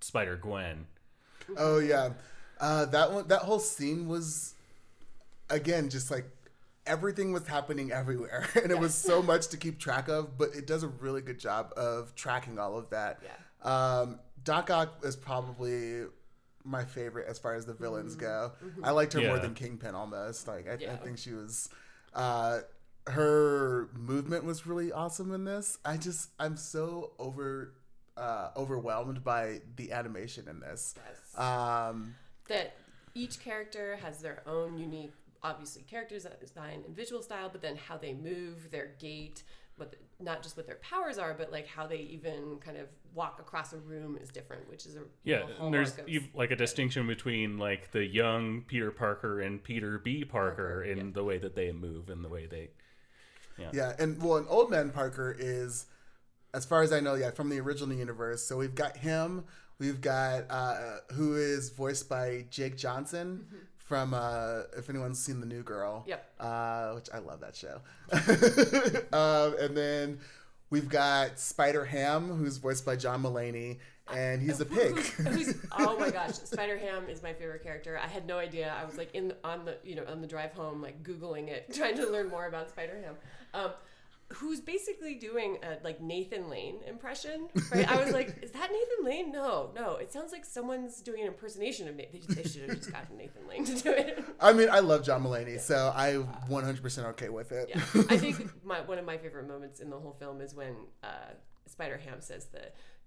[0.00, 0.86] Spider Gwen.
[1.56, 2.10] Oh yeah,
[2.60, 3.28] uh, that one.
[3.28, 4.54] That whole scene was,
[5.50, 6.24] again, just like
[6.86, 10.38] everything was happening everywhere, and it was so much to keep track of.
[10.38, 13.22] But it does a really good job of tracking all of that.
[13.22, 14.00] Yeah.
[14.00, 16.04] Um, Doc Ock is probably
[16.64, 18.52] my favorite as far as the villains go.
[18.82, 20.46] I liked her more than Kingpin almost.
[20.46, 21.68] Like I, I think she was.
[22.14, 22.60] Uh,
[23.08, 25.78] her movement was really awesome in this.
[25.84, 27.74] I just I'm so over
[28.16, 30.94] uh, overwhelmed by the animation in this.
[30.96, 31.38] Yes.
[31.38, 32.14] Um,
[32.48, 32.76] that
[33.14, 35.12] each character has their own unique
[35.42, 39.42] obviously characters design and visual style, but then how they move, their gait,
[39.76, 42.86] what the, not just what their powers are, but like how they even kind of
[43.14, 46.50] walk across a room is different, which is a Yeah, real and there's of- like
[46.50, 50.24] a distinction between like the young Peter Parker and Peter B.
[50.24, 51.12] Parker, Parker, in yeah.
[51.12, 52.70] the way that they move and the way they.
[53.72, 55.86] Yeah, and well, an old man Parker is,
[56.52, 58.42] as far as I know, yeah, from the original universe.
[58.42, 59.44] So we've got him.
[59.78, 63.46] We've got uh, who is voiced by Jake Johnson
[63.92, 66.02] from uh, if anyone's seen the New Girl.
[66.06, 66.32] Yep.
[66.40, 67.82] Uh, which I love that show.
[69.12, 70.18] um, and then
[70.70, 74.98] we've got Spider Ham, who's voiced by John Mulaney, and he's a pig.
[75.78, 77.98] Oh my gosh, Spider Ham is my favorite character.
[78.02, 78.74] I had no idea.
[78.80, 81.74] I was like in on the you know on the drive home, like googling it,
[81.74, 83.16] trying to learn more about Spider Ham.
[83.52, 83.72] Um,
[84.34, 87.90] who's basically doing a like Nathan Lane impression, right?
[87.90, 89.32] I was like, is that Nathan Lane?
[89.32, 89.96] No, no.
[89.96, 92.20] It sounds like someone's doing an impersonation of Nathan.
[92.28, 94.24] They, they should have just gotten Nathan Lane to do it.
[94.40, 97.68] I mean, I love John Mulaney, so I'm 100% okay with it.
[97.68, 100.74] Yeah, I think my one of my favorite moments in the whole film is when
[101.02, 101.32] uh,
[101.66, 102.60] Spider Ham says the.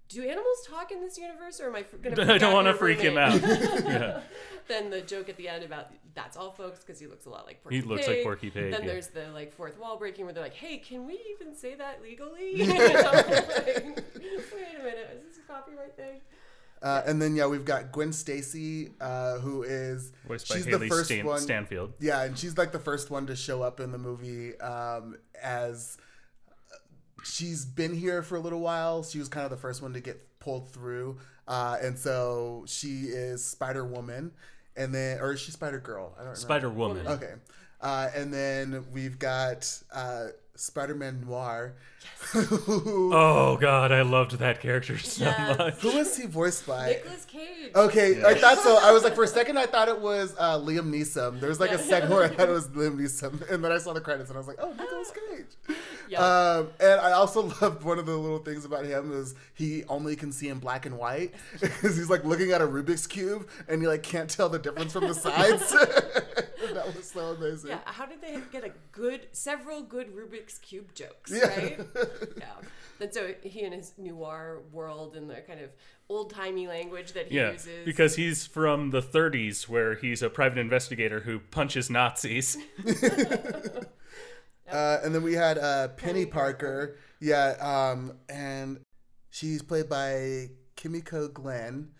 [0.08, 2.32] Do animals talk in this universe, or am I going to?
[2.34, 3.40] I don't want to freak him out.
[3.42, 4.20] yeah,
[4.68, 7.44] then the joke at the end about that's all folks because he looks a lot
[7.46, 8.86] like Porky He looks like Porky Pig, Then yeah.
[8.86, 12.00] there's the like fourth wall breaking where they're like, "Hey, can we even say that
[12.02, 16.20] legally?" Like, Wait a minute, is this a copyright thing?
[16.82, 20.78] Uh, and then yeah, we've got Gwen Stacy, uh, who is voiced by she's Hailee
[20.80, 21.40] the first Stan- one.
[21.40, 21.94] Stanfield.
[22.00, 25.96] Yeah, and she's like the first one to show up in the movie um, as
[27.26, 29.02] she's been here for a little while.
[29.02, 33.02] She was kind of the first one to get pulled through, uh, and so she
[33.04, 34.32] is Spider Woman,
[34.76, 36.12] and then or is she Spider Girl?
[36.14, 36.40] I don't remember.
[36.40, 37.06] Spider Woman.
[37.06, 37.34] Okay,
[37.80, 41.74] uh, and then we've got uh, Spider Man Noir.
[42.32, 45.58] who, Oh God, I loved that character so Yes.
[45.58, 45.74] much.
[45.80, 46.88] who was he voiced by?
[46.88, 47.72] Nicolas Cage.
[47.74, 48.78] Okay, I thought so.
[48.80, 51.40] I was like, for a second, I thought it was uh, Liam Neeson.
[51.40, 51.80] There was like a Yeah.
[51.80, 54.36] second where I thought it was Liam Neeson, and then I saw the credits and
[54.36, 55.76] I was like, oh, Nicolas Cage.
[56.08, 56.20] Yeah.
[56.24, 60.16] Um, and I also loved one of the little things about him is he only
[60.16, 63.80] can see in black and white because he's like looking at a Rubik's cube and
[63.82, 65.74] he like can't tell the difference from the sides.
[66.74, 67.70] that was so amazing.
[67.70, 71.46] Yeah, how did they get a good, several good Rubik's Cube jokes, Yeah.
[71.46, 71.80] right?
[72.38, 72.46] yeah.
[73.00, 75.70] And so he and his noir world and the kind of
[76.08, 77.84] old timey language that he Yeah, uses.
[77.84, 82.56] because he's from the 30s, where he's a private investigator who punches Nazis.
[84.70, 86.96] Uh, and then we had uh, Penny Parker.
[87.20, 88.80] Yeah, um, and
[89.30, 91.90] she's played by Kimiko Glenn.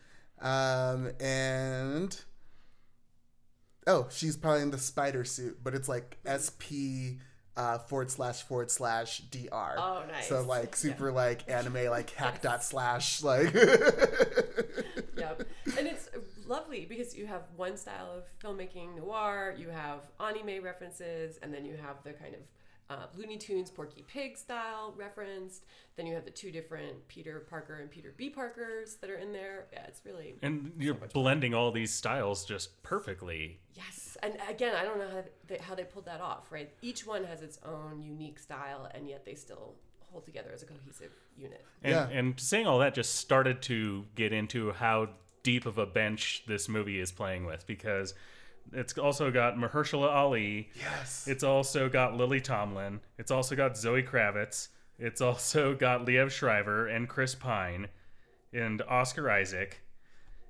[0.41, 2.19] Um, and
[3.87, 7.21] oh, she's probably in the spider suit, but it's like SP
[7.57, 9.77] uh, forward slash forward slash DR.
[9.79, 10.29] Oh, nice.
[10.29, 13.55] So like super like anime like hack dot slash like.
[15.17, 15.43] yep.
[15.79, 16.09] And it's
[16.47, 21.65] lovely because you have one style of filmmaking noir, you have anime references, and then
[21.65, 22.41] you have the kind of
[22.89, 25.65] uh, Looney Tunes Porky Pig style referenced.
[25.97, 28.31] Then you have the two different Peter Parker and Peter B.
[28.31, 29.67] Parkers that are in there.
[29.73, 33.59] Yeah, it's really And you're blending all these styles just perfectly.
[33.75, 34.17] yes.
[34.23, 36.51] And again, I don't know how they, how they pulled that off.
[36.51, 39.75] Right, each one has its own unique style, and yet they still
[40.13, 41.65] hold together as a cohesive unit.
[41.83, 42.09] And, Yeah.
[42.09, 45.09] and saying all that just started to get into how
[45.43, 48.15] deep of a bench this movie is playing with because
[48.73, 50.71] it's also got Mahershala Ali.
[50.79, 51.27] yes.
[51.29, 53.01] It's also got Lily Tomlin.
[53.19, 54.69] It's also got Zoe Kravitz.
[54.99, 57.89] It's also got Liev Schreiber and Chris Pine
[58.53, 59.81] and Oscar Isaac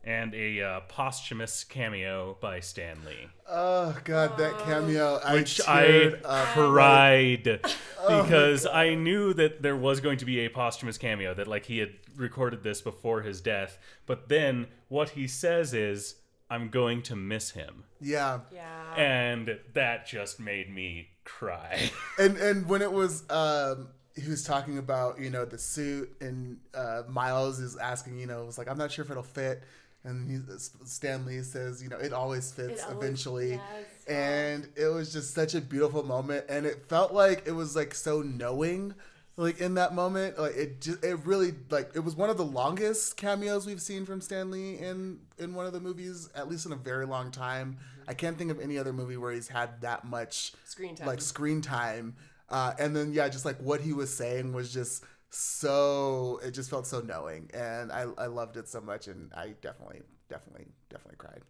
[0.07, 3.27] and a uh, posthumous cameo by Stan Lee.
[3.49, 5.19] Oh god, that cameo!
[5.23, 6.47] I Which I up.
[6.55, 7.61] cried
[8.09, 11.67] Oh because I knew that there was going to be a posthumous cameo, that like
[11.67, 13.79] he had recorded this before his death.
[14.07, 16.15] But then what he says is,
[16.49, 17.85] I'm going to miss him.
[18.01, 18.41] Yeah.
[18.53, 18.95] Yeah.
[18.97, 21.91] And that just made me cry.
[22.19, 26.59] and and when it was um he was talking about you know the suit and
[26.73, 29.63] uh miles is asking you know it was like i'm not sure if it'll fit
[30.05, 30.39] and he
[30.87, 33.61] Stan Lee says you know it always fits It always- eventually yes.
[34.09, 37.93] and it was just such a beautiful moment and it felt like it was like
[37.95, 38.95] so knowing
[39.37, 42.45] like in that moment like it just it really like it was one of the
[42.45, 46.67] longest cameos we've seen from Stan Lee in in one of the movies at least
[46.67, 47.79] in a very long time.
[48.09, 51.07] I can't think of any other movie where he's had that much Screen time.
[51.07, 52.15] like screen time.
[52.49, 56.71] Uh, and then yeah just like what he was saying was just so it just
[56.71, 57.51] felt so knowing.
[57.53, 61.43] And i, I loved it so much and i definitely definitely definitely cried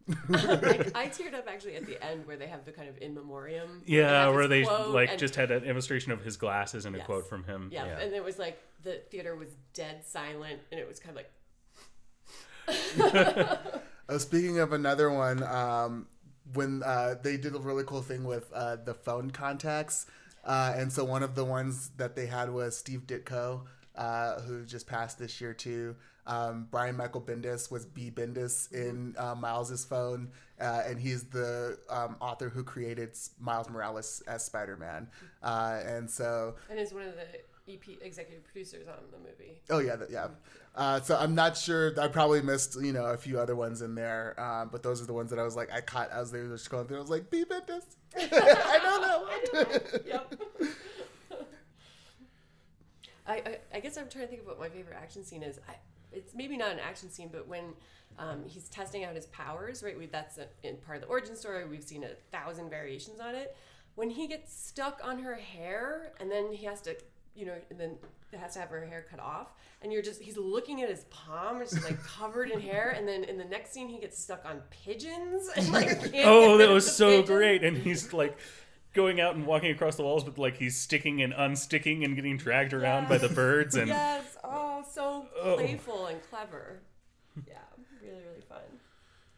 [0.95, 3.15] I, I teared up actually at the end where they have the kind of in
[3.15, 3.83] memoriam.
[3.87, 7.03] yeah, have where they like and- just had an illustration of his glasses and a
[7.05, 7.71] quote from him.
[7.73, 11.17] yeah, and it was like the theater was dead silent, and it was kind of
[11.17, 11.31] like
[14.09, 16.07] Oh, speaking of another one, um,
[16.55, 20.07] when uh, they did a really cool thing with uh, the phone contacts.
[20.45, 23.63] Uh, and so one of the ones that they had was Steve Ditko,
[23.97, 25.97] uh, who just passed this year too.
[26.27, 28.11] Um, Brian Michael Bendis was B.
[28.11, 34.23] Bendis in uh, Miles's phone, uh, and he's the um, author who created Miles Morales
[34.27, 35.09] as Spider Man.
[35.43, 39.61] Uh, and so, And is one of the EP executive producers on the movie.
[39.71, 40.29] oh yeah, th- yeah.
[40.75, 41.99] Uh, so I'm not sure.
[42.01, 45.07] I probably missed you know a few other ones in there, um, but those are
[45.07, 46.99] the ones that I was like I caught as they were just going through.
[46.99, 47.45] I was like B.
[47.45, 47.83] Bendis.
[48.17, 50.01] I don't know that one.
[50.07, 50.35] yep.
[53.27, 55.59] I, I, I guess I'm trying to think of what my favorite action scene is.
[55.69, 55.75] I,
[56.17, 57.65] it's maybe not an action scene, but when
[58.19, 59.99] um, he's testing out his powers, right?
[59.99, 61.67] We, that's a, in part of the origin story.
[61.67, 63.57] We've seen a thousand variations on it.
[63.95, 66.97] When he gets stuck on her hair, and then he has to,
[67.35, 67.97] you know, and then
[68.39, 69.49] has to have her hair cut off,
[69.81, 73.09] and you're just he's looking at his palm, it's just like covered in hair, and
[73.09, 75.89] then in the next scene he gets stuck on pigeons, and like
[76.25, 77.29] Oh, that was so pigeons.
[77.29, 77.65] great.
[77.65, 78.37] And he's like
[78.93, 82.37] going out and walking across the walls, but like he's sticking and unsticking and getting
[82.37, 83.77] dragged around by the birds.
[83.77, 84.25] And Yes.
[84.45, 84.66] Oh.
[85.43, 86.81] Playful and clever.
[87.47, 87.59] Yeah,
[88.03, 88.61] really, really fun.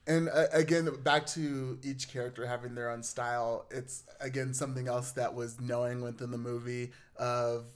[0.07, 3.67] And uh, again, back to each character having their own style.
[3.71, 7.67] It's again something else that was knowing within the movie of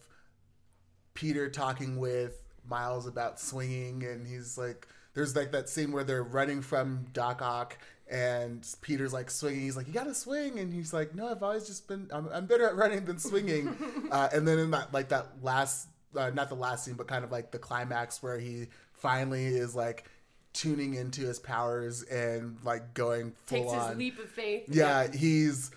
[1.15, 6.23] Peter talking with Miles about swinging, and he's like, there's like that scene where they're
[6.23, 7.77] running from Doc Ock,
[8.11, 9.61] and Peter's like swinging.
[9.61, 12.47] He's like, you gotta swing, and he's like, no, I've always just been, I'm, I'm
[12.47, 13.77] better at running than swinging.
[14.11, 17.25] uh, and then in that like that last, uh, not the last scene, but kind
[17.25, 20.05] of like the climax where he finally is like
[20.53, 24.65] tuning into his powers and like going full Takes on his leap of faith.
[24.69, 25.71] yeah, he's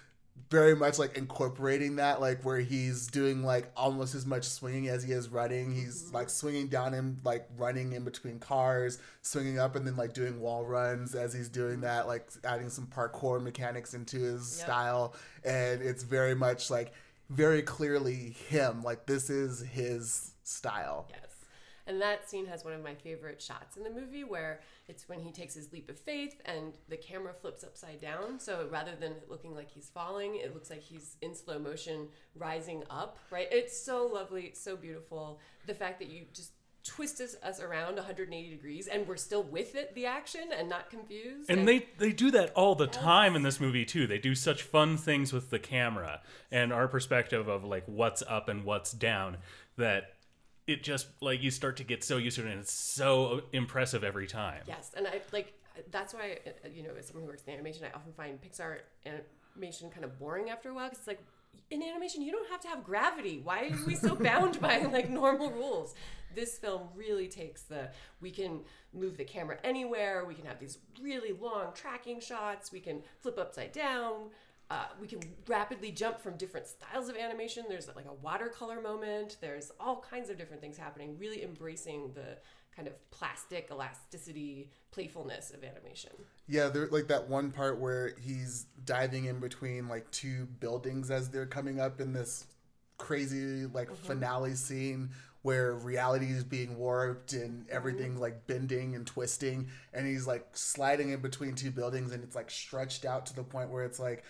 [0.52, 5.02] very much like incorporating that, like where he's doing like almost as much swinging as
[5.02, 5.74] he is running.
[5.74, 10.14] He's like swinging down and like running in between cars, swinging up and then like
[10.14, 14.66] doing wall runs as he's doing that, like adding some parkour mechanics into his Yep.
[14.68, 15.16] style.
[15.44, 16.94] And it's very much like
[17.30, 18.84] very clearly him.
[18.84, 21.08] Like this is his style.
[21.10, 21.36] Yes.
[21.88, 25.20] And that scene has one of my favorite shots in the movie where it's when
[25.20, 28.40] he takes his leap of faith and the camera flips upside down.
[28.40, 32.84] So rather than looking like he's falling, it looks like he's in slow motion rising
[32.90, 33.48] up, right?
[33.52, 35.40] It's so lovely, it's so beautiful.
[35.68, 36.54] The fact that you just
[36.86, 40.90] twist us, us around 180 degrees and we're still with it, the action, and not
[40.90, 41.50] confused.
[41.50, 44.08] And they they do that all the time in this movie too.
[44.08, 46.22] They do such fun things with the camera
[46.52, 49.38] and our perspective of like what's up and what's down
[49.78, 50.14] that
[50.68, 54.04] it just like you start to get so used to it and it's so impressive
[54.04, 54.62] every time.
[54.68, 55.54] Yes, and I like
[55.92, 58.78] that's why uh, you know as someone who works in animation, I often find Pixar
[59.06, 61.24] animation kind of boring after a while because it's like
[61.70, 63.42] in animation you don't have to have gravity.
[63.44, 65.96] Why are we so bound by like normal rules?
[66.34, 67.90] This film really takes the
[68.22, 68.62] we can
[68.94, 70.26] move the camera anywhere.
[70.26, 72.72] We can have these really long tracking shots.
[72.72, 74.32] We can flip upside down.
[74.70, 77.66] Uh, we can rapidly jump from different styles of animation.
[77.70, 79.38] There's like a watercolor moment.
[79.40, 81.18] There's all kinds of different things happening.
[81.20, 82.38] Really embracing the
[82.76, 86.12] kind of plastic elasticity, playfulness of animation.
[86.48, 91.30] Yeah, there like that one part where he's diving in between like two buildings as
[91.30, 92.46] they're coming up in this
[92.98, 94.08] crazy like mm-hmm.
[94.08, 95.10] finale scene
[95.42, 97.76] where reality is being warped and mm-hmm.
[97.76, 102.36] everything like bending and twisting and he's like sliding in between two buildings and it's
[102.36, 104.24] like stretched out to the point where it's like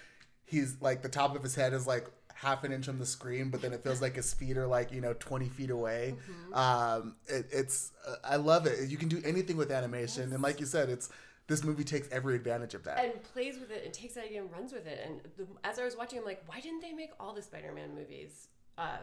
[0.45, 3.49] he's like the top of his head is like half an inch from the screen
[3.49, 6.15] but then it feels like his feet are like you know 20 feet away.
[6.53, 8.89] Um it, it's uh, i love it.
[8.89, 11.09] You can do anything with animation and like you said it's
[11.47, 13.03] this movie takes every advantage of that.
[13.03, 14.99] And plays with it and takes that idea and runs with it.
[15.05, 17.93] And the, as I was watching, I'm like, why didn't they make all the Spider-Man
[17.93, 18.47] movies
[18.79, 18.97] uh,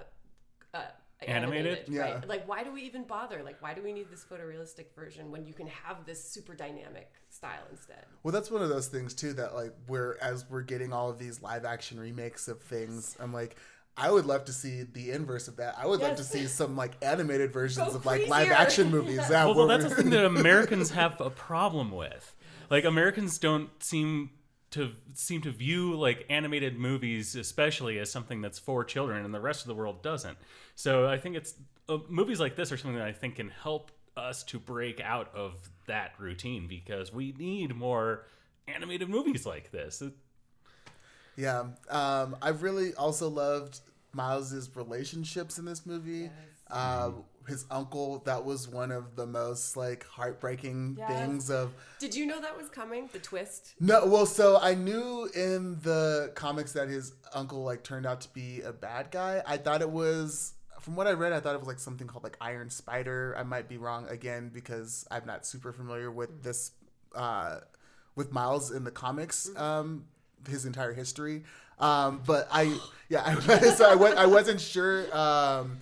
[0.75, 0.83] uh,
[1.29, 1.85] Animated?
[1.89, 2.01] Yeah.
[2.15, 2.29] Right?
[2.29, 3.43] Like, why do we even bother?
[3.43, 7.11] Like, why do we need this photorealistic version when you can have this super dynamic
[7.31, 8.05] style instead?
[8.23, 11.19] well that's one of those things too that like we're as we're getting all of
[11.19, 13.57] these live action remakes of things i'm like
[13.95, 15.75] I would love to see the inverse of that.
[15.79, 19.21] I would love to see some like animated versions Go of like live action movies.
[19.31, 22.35] Yeah, Well, where that's we- the thing that Americans have a problem with.
[22.71, 24.31] Like Americans don't seem
[24.73, 29.41] to seem to view like animated movies especially as something that's for children and the
[29.41, 30.37] rest of the world doesn't.
[30.75, 31.55] So I think it's
[31.89, 35.35] uh, movies like this are something that I think can help us to break out
[35.35, 35.55] of
[35.87, 38.27] that routine because we need more
[38.69, 40.03] animated movies like this.
[41.37, 41.65] Yeah.
[41.89, 43.81] Um, I really also loved
[44.13, 46.31] Miles's relationships in this movie.
[46.71, 47.11] Uh,
[47.49, 51.09] his uncle, that was one of the most like heartbreaking Yes.
[51.11, 53.09] things of Did you know that was coming?
[53.13, 53.75] The twist?
[53.81, 58.29] no, well, so I knew in the comics that his uncle like turned out to
[58.33, 59.43] be a bad guy.
[59.47, 62.25] I thought it was from what I read, I thought it was like something called
[62.25, 63.35] like Iron Spider.
[63.39, 66.73] I might be wrong again because I'm not super familiar with this
[67.15, 67.59] uh
[68.15, 70.07] with Miles in the comics um
[70.49, 71.45] his entire history.
[71.79, 72.77] Um, but I,
[73.09, 75.79] yeah, I, so I, wa- I wasn't sure um,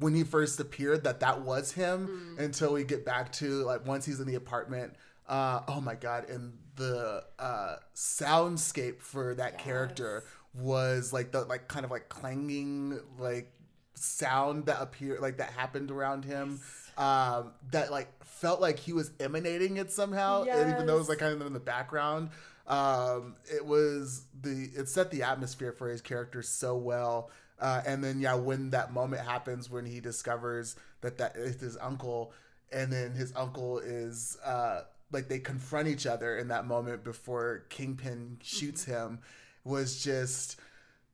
[0.00, 4.04] when he first appeared that that was him until we get back to like once
[4.04, 4.94] he's in the apartment.
[5.28, 6.28] Uh, oh my god!
[6.28, 10.24] And the uh, soundscape for that character
[10.54, 13.52] was like the like kind of like clanging like
[13.94, 16.60] sound that appeared like that happened around him
[16.96, 21.08] um that like felt like he was emanating it somehow and even though it was
[21.08, 22.30] like kind of in the background
[22.66, 27.30] um it was the it set the atmosphere for his character so well
[27.60, 31.76] uh and then yeah when that moment happens when he discovers that that is his
[31.80, 32.32] uncle
[32.72, 37.64] and then his uncle is uh like they confront each other in that moment before
[37.68, 39.18] kingpin shoots him
[39.64, 40.56] was just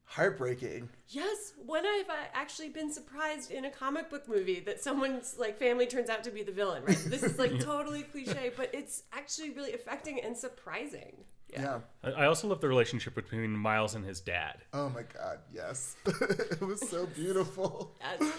[0.05, 5.57] heartbreaking Yes, when I've actually been surprised in a comic book movie that someone's like
[5.57, 6.83] family turns out to be the villain?
[6.83, 6.99] Right.
[7.07, 11.25] This is like totally cliche, but it's actually really affecting and surprising.
[11.55, 11.79] Yeah.
[12.03, 14.59] I I also love the relationship between Miles and his dad.
[14.73, 15.97] Oh my god, yes.
[16.07, 17.95] it was so beautiful.
[18.01, 18.33] And,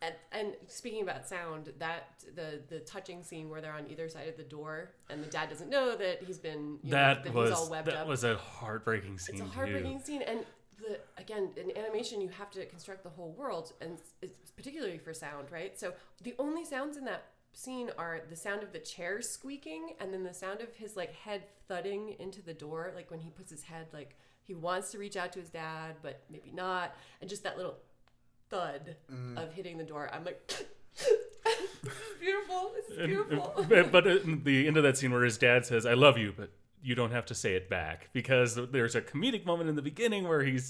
[0.00, 4.28] and, and speaking about sound, that the the touching scene where they're on either side
[4.28, 7.34] of the door and the dad doesn't know that he's been you know, That that
[7.34, 8.06] was he's all webbed that up.
[8.06, 10.04] was a heartbreaking scene it's a heartbreaking too.
[10.04, 10.40] scene and
[10.78, 15.12] the again in animation you have to construct the whole world and it's particularly for
[15.12, 15.92] sound right so
[16.22, 17.24] the only sounds in that
[17.58, 21.12] scene are the sound of the chair squeaking and then the sound of his like
[21.12, 24.98] head thudding into the door like when he puts his head like he wants to
[24.98, 27.74] reach out to his dad but maybe not and just that little
[28.48, 29.36] thud mm.
[29.42, 30.08] of hitting the door.
[30.12, 30.46] I'm like
[30.98, 33.54] this is beautiful this is And- beautiful.
[33.56, 36.18] Uh, but, but at the end of that scene where his dad says, "I love
[36.18, 36.50] you," but
[36.82, 40.26] you don't have to say it back because there's a comedic moment in the beginning
[40.26, 40.60] where he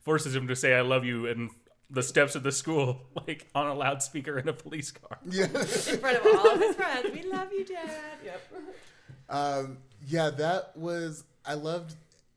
[0.00, 1.50] forces him to say, "I love you," and
[1.90, 5.18] the steps of the school, like on a loudspeaker in a police car.
[5.30, 5.44] Yeah.
[5.44, 5.50] in
[5.98, 7.90] front of all of his friends we love you dad
[8.24, 8.52] yep
[9.30, 11.94] Um, yeah, that was I loved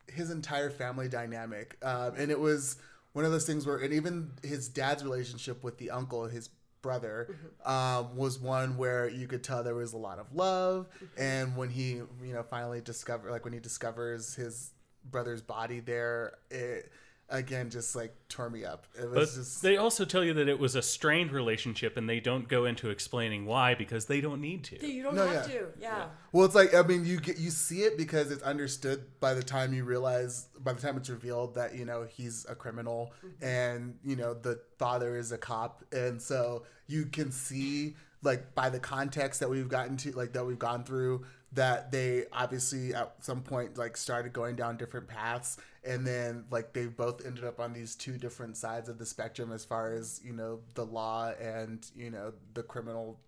[0.08, 1.78] his entire family dynamic.
[1.82, 2.76] Um, and it was
[3.14, 6.50] one of those things where and even his dad's relationship with the uncle, his
[6.82, 7.34] brother,
[7.64, 10.88] um, was one where you could tell there was a lot of love.
[11.18, 14.72] And when he, you know, finally discover like when he discovers his
[15.10, 16.92] brother's body there, it
[17.32, 18.86] again just like tore me up.
[18.96, 22.08] It But was just they also tell you that it was a strained relationship, and
[22.08, 24.86] they don't go into explaining why because they don't need to.
[24.86, 25.58] you don't No, have yeah.
[25.60, 26.06] to yeah.
[26.32, 29.44] Well, it's like I mean, you get you see it because it's understood by the
[29.44, 33.44] time you realize by the time it's revealed that you know he's a criminal mm-hmm.
[33.44, 38.70] and you know the father is a cop, and so you can see like by
[38.70, 43.16] the context that we've gotten to like that we've gone through that they obviously at
[43.20, 45.58] some point like started going down different paths.
[45.84, 49.52] And then like they both ended up on these two different sides of the spectrum
[49.52, 53.20] as far as you know the law and you know the criminal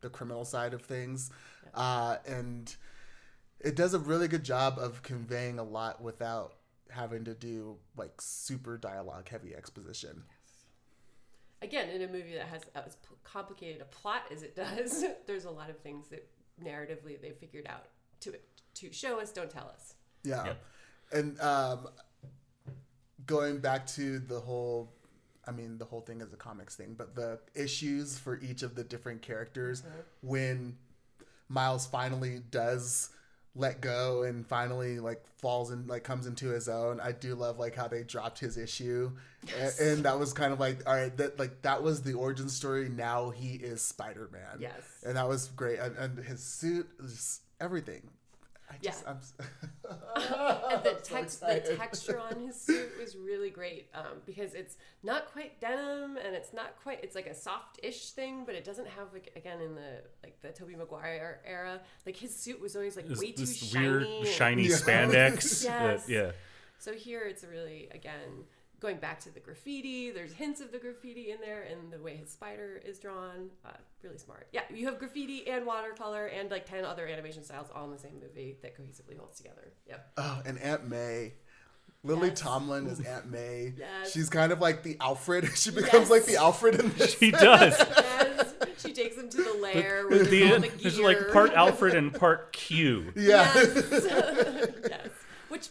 [0.00, 1.30] the criminal side of things.
[1.74, 2.76] Uh, and
[3.60, 6.54] it does a really good job of conveying a lot without
[6.90, 10.22] having to do like super dialogue heavy exposition.
[11.62, 15.50] Again in a movie that has as complicated a plot as it does there's a
[15.50, 16.28] lot of things that
[16.62, 17.86] narratively they figured out
[18.20, 18.34] to
[18.74, 19.94] to show us don't tell us.
[20.24, 20.44] Yeah.
[20.44, 20.64] Yep.
[21.12, 21.88] and um,
[23.26, 24.92] going back to the whole
[25.46, 28.74] i mean the whole thing is a comics thing but the issues for each of
[28.74, 29.82] the different characters
[30.20, 30.76] when
[31.48, 33.10] miles finally does
[33.54, 37.00] let go and finally like falls and like comes into his own.
[37.00, 39.12] I do love like how they dropped his issue.
[39.58, 42.48] A- and, that was kind of like all right that like that was the origin
[42.48, 42.88] story.
[42.88, 44.58] Now he is spider-man.
[44.58, 44.82] Yes.
[45.04, 45.78] and that was great.
[45.78, 48.08] And, and his suit just everything
[48.72, 49.10] i just Yeah.
[49.10, 49.34] i'm s-
[50.14, 54.76] and the, so text, the texture on his suit was really great um, because it's
[55.02, 58.88] not quite denim and it's not quite it's like a soft-ish thing but it doesn't
[58.88, 62.96] have like again in the like the Tobey Maguire era like his suit was always
[62.96, 64.76] like This, way too this shiny weird and- shiny Yeah.
[64.76, 65.64] spandex.
[65.64, 66.06] Yes.
[66.06, 66.30] that- yeah.
[66.78, 68.44] So here it's really again
[68.82, 70.10] going back to the graffiti.
[70.10, 73.48] There's hints of the graffiti in there and the way his spider is drawn.
[73.64, 73.70] Uh,
[74.02, 74.48] really smart.
[74.52, 77.98] Yeah, you have graffiti and watercolor and like ten other animation styles all in the
[77.98, 79.72] same movie that cohesively holds together.
[79.88, 80.10] Yep.
[80.18, 81.32] oh and aunt may
[82.04, 82.40] Lily Yes.
[82.40, 83.74] Tomlin is Aunt May.
[83.78, 84.10] Yes.
[84.12, 85.48] She's kind of like the Alfred.
[85.56, 87.14] She becomes like the Alfred in this.
[87.14, 87.80] He does.
[88.62, 91.06] Yes, she takes him to the lair where The, there's all the there's gear.
[91.06, 93.12] like part Alfred and part Q.
[93.14, 93.44] Yeah.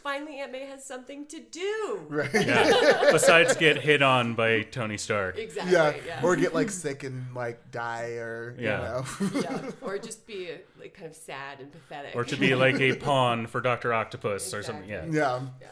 [0.03, 0.15] Yes.
[0.15, 0.15] yes.
[0.15, 2.01] Which finally Aunt May has something to do.
[2.09, 2.33] right.
[2.33, 3.07] Yeah.
[3.11, 5.37] Besides get hit on by Tony Stark.
[5.37, 5.73] Exactly.
[5.73, 5.93] Yeah.
[6.05, 6.21] Yeah.
[6.23, 9.03] Or get like sick and like die or Yeah.
[9.19, 9.41] you know.
[9.41, 9.71] yeah.
[9.81, 10.49] Or just be
[10.79, 12.15] like kind of sad and pathetic.
[12.15, 14.89] Or to be like a pawn for Doctor Octopus or something.
[14.89, 15.05] Yeah.
[15.09, 15.41] Yeah.
[15.61, 15.67] Yeah.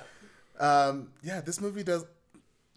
[0.59, 2.05] Um, yeah, this movie does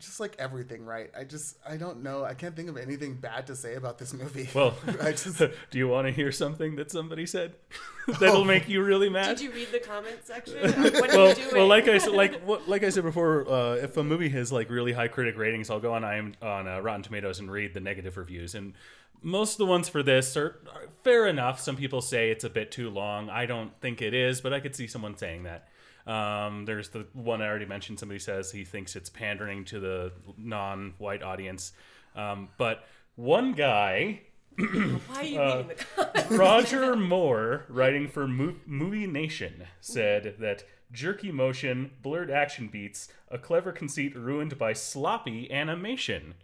[0.03, 1.11] just like everything right.
[1.17, 2.25] I just I don't know.
[2.25, 4.49] I can't think of anything bad to say about this movie.
[4.55, 5.39] Well, I just
[5.71, 7.55] do you want to hear something that somebody said
[8.21, 9.37] that'll make you really mad?
[9.37, 10.57] Did you read the comment section?
[10.61, 11.49] What are well, you doing?
[11.55, 14.53] well, like I said, like what, like I said before, uh, if a movie has
[14.53, 17.73] like really high critic ratings, I'll go on IM, on uh, Rotten Tomatoes and read
[17.73, 18.75] the negative reviews, and
[19.23, 21.61] most of the ones for this are, are fair enough.
[21.61, 23.31] Some people say it's a bit too long.
[23.31, 25.69] I don't think it is, but I could see someone saying that.
[26.07, 27.99] Um, there's the one I already mentioned.
[27.99, 31.73] Somebody says he thinks it's pandering to the non-white audience,
[32.17, 32.85] um, but
[33.15, 34.23] one guy
[34.57, 35.65] Why are you uh,
[35.97, 36.27] the?
[36.37, 43.39] Roger Moore, writing for Mo- Movie Nation, said that jerky motion, blurred action beats, a
[43.39, 46.35] clever conceit ruined by sloppy animation.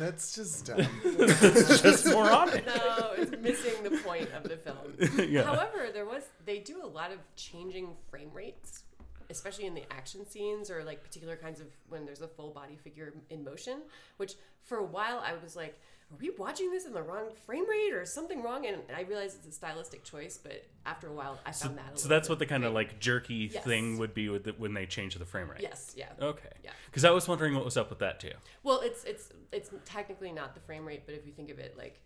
[0.00, 0.86] That's just dumb.
[1.28, 2.64] Just moronic.
[2.64, 5.28] No, it's missing the point of the film.
[5.30, 5.42] Yeah.
[5.42, 8.84] However, there was they do a lot of changing frame rates,
[9.28, 12.76] especially in the action scenes or like particular kinds of when there's a full body
[12.82, 13.82] figure in motion.
[14.16, 15.78] Which for a while I was like,
[16.12, 18.66] are we watching this in the wrong frame rate or something wrong?
[18.66, 21.92] And I realized it's a stylistic choice, but after a while I found that.
[21.94, 23.64] A So that's bit what the kind of like jerky Yes.
[23.64, 25.60] thing would be with the, when they change the frame rate.
[25.60, 26.08] Yes, yeah.
[26.20, 26.48] Okay.
[26.64, 26.70] Yeah.
[26.86, 28.32] Because I was wondering what was up with that too.
[28.62, 31.76] Well, it's it's it's technically not the frame rate, but if you think of it
[31.78, 32.00] like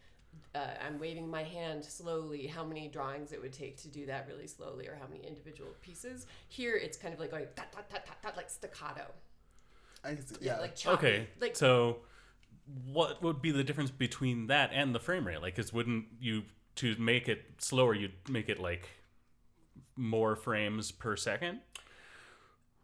[0.54, 4.26] uh, I'm waving my hand slowly, how many drawings it would take to do that
[4.28, 6.26] really slowly, or how many individual pieces.
[6.48, 9.06] Here, it's kind of like going tat, tat, tat, tat, tat, like staccato.
[10.04, 10.60] I see, Yeah, yeah.
[10.60, 11.06] like choppy.
[11.06, 11.26] Okay.
[11.40, 11.98] Like so,
[12.86, 15.42] what would be the difference between that and the frame rate?
[15.42, 16.44] Like, cause wouldn't you
[16.76, 18.88] to make it slower, you'd make it like
[19.96, 21.60] more frames per second?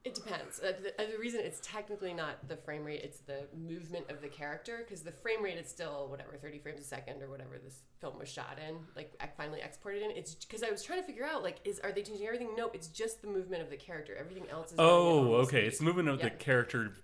[0.02, 0.60] it depends.
[0.60, 4.22] Uh, the, uh, the reason it's technically not the frame rate, it's the movement of
[4.22, 7.58] the character, because the frame rate is still whatever 30 frames a second or whatever
[7.62, 10.10] this film was shot in, like finally exported in.
[10.12, 12.54] It's because I was trying to figure out like is are they changing everything?
[12.56, 14.16] No, it's just the movement of the character.
[14.18, 14.76] Everything else is.
[14.78, 15.48] Oh, okay.
[15.48, 15.66] speed.
[15.66, 16.94] It's the movement of the character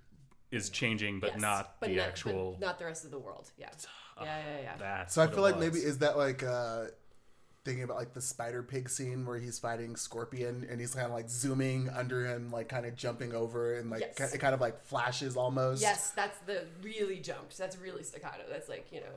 [0.50, 2.56] is changing, but Yes, not but the not- but actual.
[2.60, 3.50] not the rest of the world.
[3.58, 3.68] Yeah,
[4.22, 4.76] yeah, yeah, yeah.
[4.78, 6.86] That's So I feel it like maybe is that like uh
[7.64, 11.12] thinking about like the spider pig scene where he's fighting Scorpion and he's kind of
[11.12, 14.16] like zooming under him, like kind of jumping over and like Yes.
[14.30, 15.82] ki- it kind of like flashes almost.
[15.82, 17.58] Yes, that's the really jumped.
[17.58, 18.44] That's really staccato.
[18.48, 19.16] That's like you know,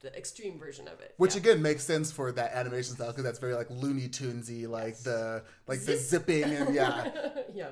[0.00, 1.14] the extreme version of it.
[1.16, 1.40] Which yeah.
[1.40, 5.42] again makes sense for that animation style because that's very like Looney Tunesy, like the
[5.66, 7.10] like the zipping and yeah.
[7.54, 7.70] yeah,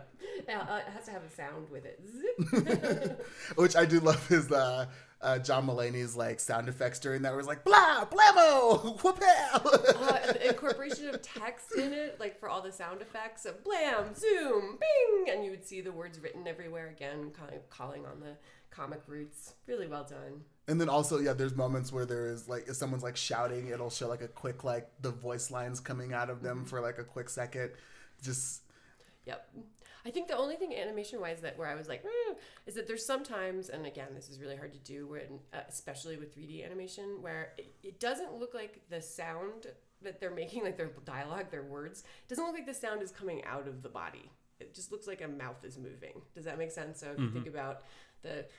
[0.49, 2.01] uh, it has to have a sound with it.
[2.07, 3.27] Zip.
[3.57, 4.87] Which I do love is uh,
[5.20, 10.33] uh, John Mulaney's like sound effects during that, where it's like blah blammo whoop uh,
[10.47, 15.35] incorporation of text in it, like for all the sound effects of blam, zoom, bing,
[15.35, 18.37] and you would see the words written everywhere again, kind of calling on the
[18.70, 19.55] comic roots.
[19.66, 20.43] Really well done.
[20.66, 23.90] And then also, yeah, there's moments where there is like if someone's like shouting, it'll
[23.90, 27.04] show like a quick like the voice lines coming out of them for like a
[27.04, 27.70] quick second.
[28.22, 28.62] Just
[29.26, 29.48] Yep.
[30.06, 32.34] I think the only thing animation wise that where I was like, "Hmm,"
[32.66, 36.18] is that there's sometimes, and again, this is really hard to do, when, uh, especially
[36.18, 39.68] with 3D animation, where it, it doesn't look like the sound
[40.02, 43.42] that they're making, like their dialogue, their words, doesn't look like the sound is coming
[43.44, 44.30] out of the body.
[44.60, 46.20] It just looks like a mouth is moving.
[46.34, 47.00] Does that make sense?
[47.00, 47.82] So if you think about
[48.22, 48.50] the like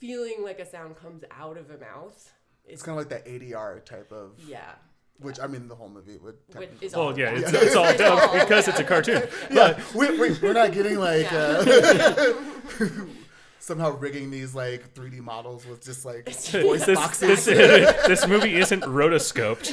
[0.00, 2.32] feeling like a sound comes out of a mouth,
[2.64, 4.72] it's it's kind of like that ADR type of, yeah.
[5.18, 6.36] which I mean the whole movie would.
[6.52, 8.84] What technically- is all Well, yeah, it's, it's all It's done all because it's a
[8.84, 9.22] cartoon.
[9.50, 11.62] yeah, we, we, we're not getting like Yeah.
[11.66, 12.34] uh,
[13.58, 17.44] somehow rigging these like 3D models with just like voice this, boxes.
[17.44, 19.70] this, this movie isn't rotoscoped.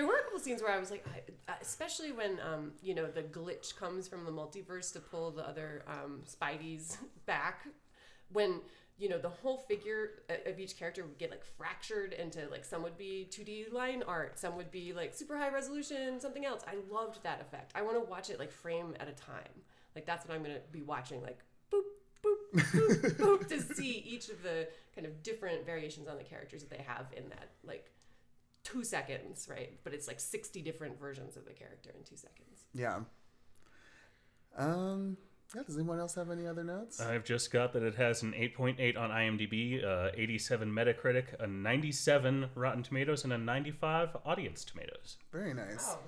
[0.00, 3.06] There were a couple scenes where I was like, I, especially when um, you know
[3.06, 6.96] the glitch comes from the multiverse to pull the other um, Spideys
[7.26, 7.66] back.
[8.32, 8.62] When
[8.96, 12.64] you know the whole figure uh, of each character would get like fractured into like
[12.64, 16.62] some would be 2D line art, some would be like super high resolution, something else.
[16.66, 17.72] I loved that effect.
[17.74, 19.52] I want to watch it like frame at a time.
[19.94, 21.20] Like that's what I'm gonna be watching.
[21.20, 21.40] Like
[21.70, 21.82] boop
[22.24, 26.62] boop boop boop to see each of the kind of different variations on the characters
[26.62, 27.90] that they have in that like
[28.64, 29.78] two seconds, right?
[29.84, 32.64] But it's like 60 different versions of the character in two seconds.
[32.74, 33.00] yeah.
[34.56, 35.16] Um.
[35.54, 35.62] Yeah.
[35.64, 37.00] Does anyone else have any other notes?
[37.00, 42.50] I've just got that it has an 8.8 on IMDb, uh, 87 Metacritic, a 97
[42.54, 45.16] Rotten Tomatoes, and a 95 Audience Tomatoes.
[45.32, 45.88] Very nice.
[45.90, 45.98] Oh.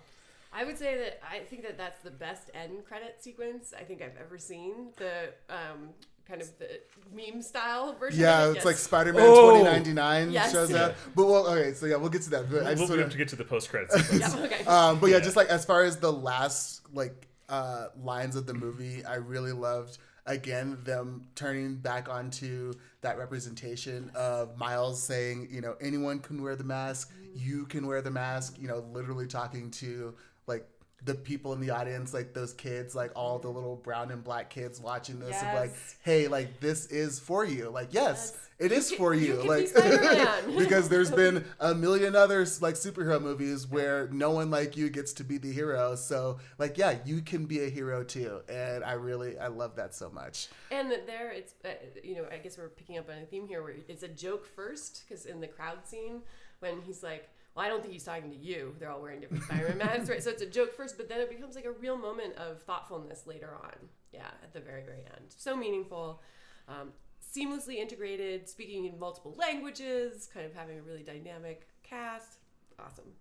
[0.52, 4.02] I would say that I think that that's the best end credit sequence I think
[4.02, 4.92] I've ever seen.
[4.96, 5.88] The um,
[6.28, 6.80] kind of the
[7.14, 8.20] meme style version.
[8.20, 8.68] Yeah, of it's it.
[8.68, 8.76] like.
[8.76, 9.50] Spider-Man Oh!
[9.58, 10.52] 2099 Yes.
[10.52, 10.86] shows Yeah.
[10.86, 10.96] up.
[11.14, 12.50] But well, okay, so yeah, we'll get to that.
[12.50, 13.94] But I We'll, just we wanna- have to get to the post credits.
[14.12, 14.64] Yeah, okay.
[14.64, 15.22] Um, but yeah, Yeah.
[15.24, 19.52] just like as far as the last like uh, lines of the movie, I really
[19.52, 26.40] loved again them turning back onto that representation of Miles saying, you know, anyone can
[26.42, 28.56] wear the mask, you can wear the mask.
[28.58, 30.14] You know, literally talking to
[30.46, 30.66] like
[31.04, 34.50] the people in the audience, like those kids, like all the little brown and black
[34.50, 35.72] kids watching this, of like,
[36.04, 37.70] hey, like this is for you.
[37.70, 38.48] Like, yes, Yes.
[38.60, 39.36] it is can- for you you.
[39.38, 44.50] can be like, because there's been a million other like superhero movies where no one
[44.50, 45.96] like you gets to be the hero.
[45.96, 49.94] So, like, yeah, you can be a hero too, and I really, I love that
[49.96, 50.48] so much.
[50.70, 51.70] And there, it's uh,
[52.04, 54.46] you know, I guess we're picking up on a theme here where it's a joke
[54.46, 56.22] first because in the crowd scene
[56.60, 59.44] when he's like, "Well, I don't think he's talking to you." They're all wearing different
[59.44, 60.22] Spider-Man masks, right?
[60.22, 63.26] So it's a joke first, but then it becomes like a real moment of thoughtfulness
[63.26, 63.74] later on.
[64.12, 66.22] Yeah, at the very very end, so meaningful,
[66.68, 66.92] um,
[67.22, 72.38] seamlessly integrated, speaking in multiple languages, kind of having a really dynamic cast.
[72.78, 73.12] Awesome.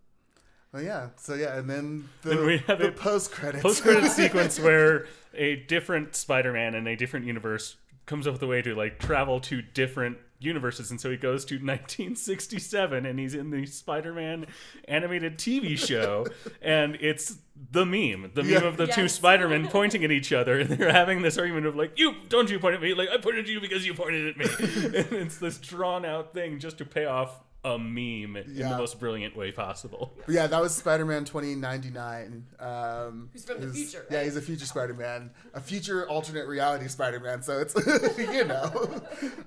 [0.73, 3.61] Oh yeah, so yeah, and then the, Then we have the a post credits.
[3.61, 7.75] Post credit sequence where a different Spider-Man in a different universe
[8.05, 11.45] comes up with a way to like travel to different universes, and so he goes
[11.45, 14.45] to 1967, and he's in the Spider-Man
[14.87, 16.25] animated TV show,
[16.61, 17.37] and it's
[17.71, 21.21] the meme, the meme of the two Spider-Men pointing at each other, and they're having
[21.21, 22.93] this argument of like, "You don't you point at me?
[22.93, 24.45] Like I pointed at you because you pointed at me,"
[24.99, 29.35] and it's this drawn-out thing just to pay off a meme in the most brilliant
[29.37, 30.11] way possible.
[30.25, 32.45] But yeah, that was Spider-Man 2099.
[32.59, 34.23] Um, Who's from the who's- future, Yeah, right?
[34.25, 37.43] he's a future Spider-Man, a future alternate reality Spider-Man.
[37.43, 37.75] So it's
[38.17, 39.01] you know,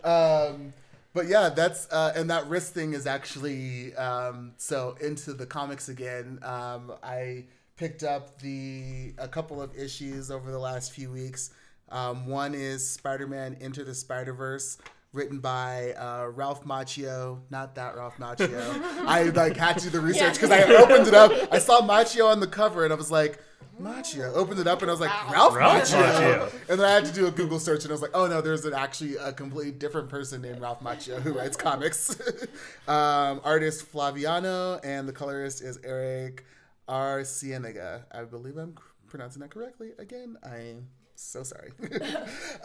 [0.04, 0.72] um,
[1.14, 5.88] but yeah, that's uh, and that wrist thing is actually um, so into the comics
[5.88, 6.40] again.
[6.42, 7.44] Um, I
[7.76, 11.50] picked up the a couple of issues over the last few weeks.
[11.90, 14.78] Um, one is Spider-Man Into the Spider-Verse.
[15.14, 19.06] Written by uh, Ralph Macchio, not that Ralph Macchio.
[19.06, 21.30] I like had to do the research because I opened it up.
[21.52, 23.38] I saw Macchio on the cover and I was like,
[23.80, 24.34] Macchio.
[24.34, 26.02] Opened it up and I was like, Ralph, Ralph Macchio.
[26.02, 26.52] Macchio.
[26.68, 28.40] And then I had to do a Google search and I was like, oh no,
[28.40, 32.20] there's an, actually a completely different person named Ralph Macchio who writes comics.
[32.88, 36.44] um, artist Flaviano and the colorist is Eric
[36.88, 37.22] R.
[37.22, 38.04] Cienega.
[38.12, 38.74] I believe I'm
[39.06, 39.92] pronouncing that correctly.
[39.98, 41.72] Again, I'm so sorry.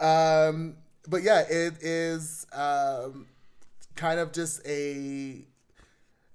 [0.00, 0.76] um,
[1.08, 3.26] but yeah, it is um,
[3.96, 5.44] kind of just a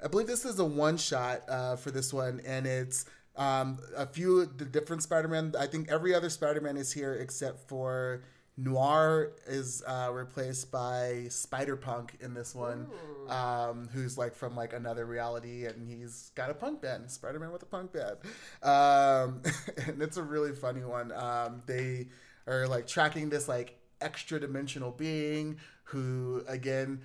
[0.03, 3.05] I believe this is a one shot uh, for this one, and it's
[3.35, 5.53] um, a few the different Spider Man.
[5.57, 8.23] I think every other Spider Man is here except for
[8.57, 12.87] Noir is uh, replaced by Spider Punk in this one,
[13.29, 17.51] um, who's like from like another reality, and he's got a punk band, Spider Man
[17.51, 18.17] with a punk band,
[18.63, 19.41] um,
[19.87, 21.11] and it's a really funny one.
[21.13, 22.09] Um, they
[22.47, 27.01] are like tracking this like extra dimensional being who again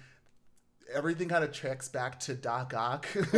[0.92, 3.06] everything kind of tracks back to Doc Ock.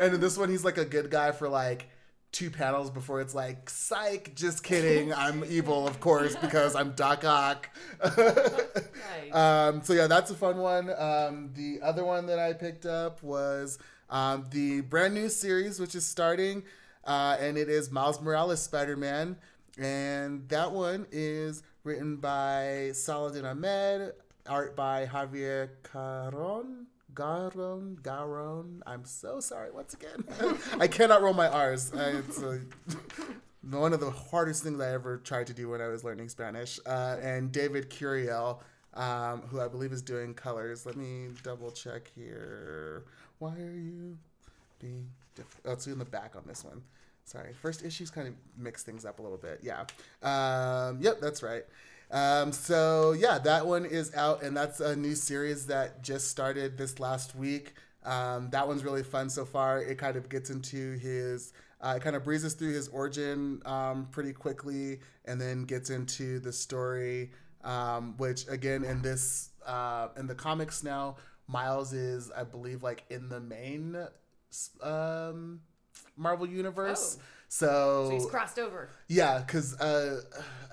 [0.00, 1.88] and in this one, he's like a good guy for like
[2.32, 5.12] two panels before it's like, psych, just kidding.
[5.16, 7.68] I'm evil, of course, because I'm Doc Ock.
[8.16, 9.30] Right.
[9.32, 10.90] um, so yeah, that's a fun one.
[10.96, 13.78] Um, the other one that I picked up was
[14.10, 16.64] um, the brand new series, which is starting,
[17.04, 19.36] uh, and it is Miles Morales Spider Man.
[19.78, 24.12] And that one is written by Saladin Ahmed,
[24.46, 26.86] art by Javier Caron.
[27.14, 28.80] Garon, Garon.
[28.86, 30.24] I'm so sorry once again.
[30.80, 31.92] I cannot roll my R's.
[31.92, 32.60] I, it's a,
[33.70, 36.80] one of the hardest things I ever tried to do when I was learning Spanish.
[36.86, 38.60] Uh, and David Curiel,
[38.94, 40.86] um, who I believe is doing colors.
[40.86, 43.04] Let me double check here.
[43.38, 44.16] Why are you
[44.78, 45.66] being different?
[45.66, 46.82] Oh, it's in the back on this one.
[47.24, 47.52] Sorry.
[47.52, 49.60] First issues kind of mix things up a little bit.
[49.62, 49.84] Yeah.
[50.22, 51.64] Um, yep, that's right.
[52.10, 56.76] Um, so yeah, that one is out, and that's a new series that just started
[56.76, 57.72] this last week.
[58.04, 59.80] Um, that one's really fun so far.
[59.80, 64.08] It kind of gets into his, uh, it kind of breezes through his origin um,
[64.10, 67.30] pretty quickly, and then gets into the story,
[67.64, 71.16] um, which again in this uh, in the comics now,
[71.46, 73.96] Miles is I believe like in the main
[74.82, 75.60] um,
[76.16, 77.18] Marvel universe.
[77.18, 77.22] Oh.
[77.48, 78.88] So, so he's crossed over.
[79.08, 80.22] yeah, because uh,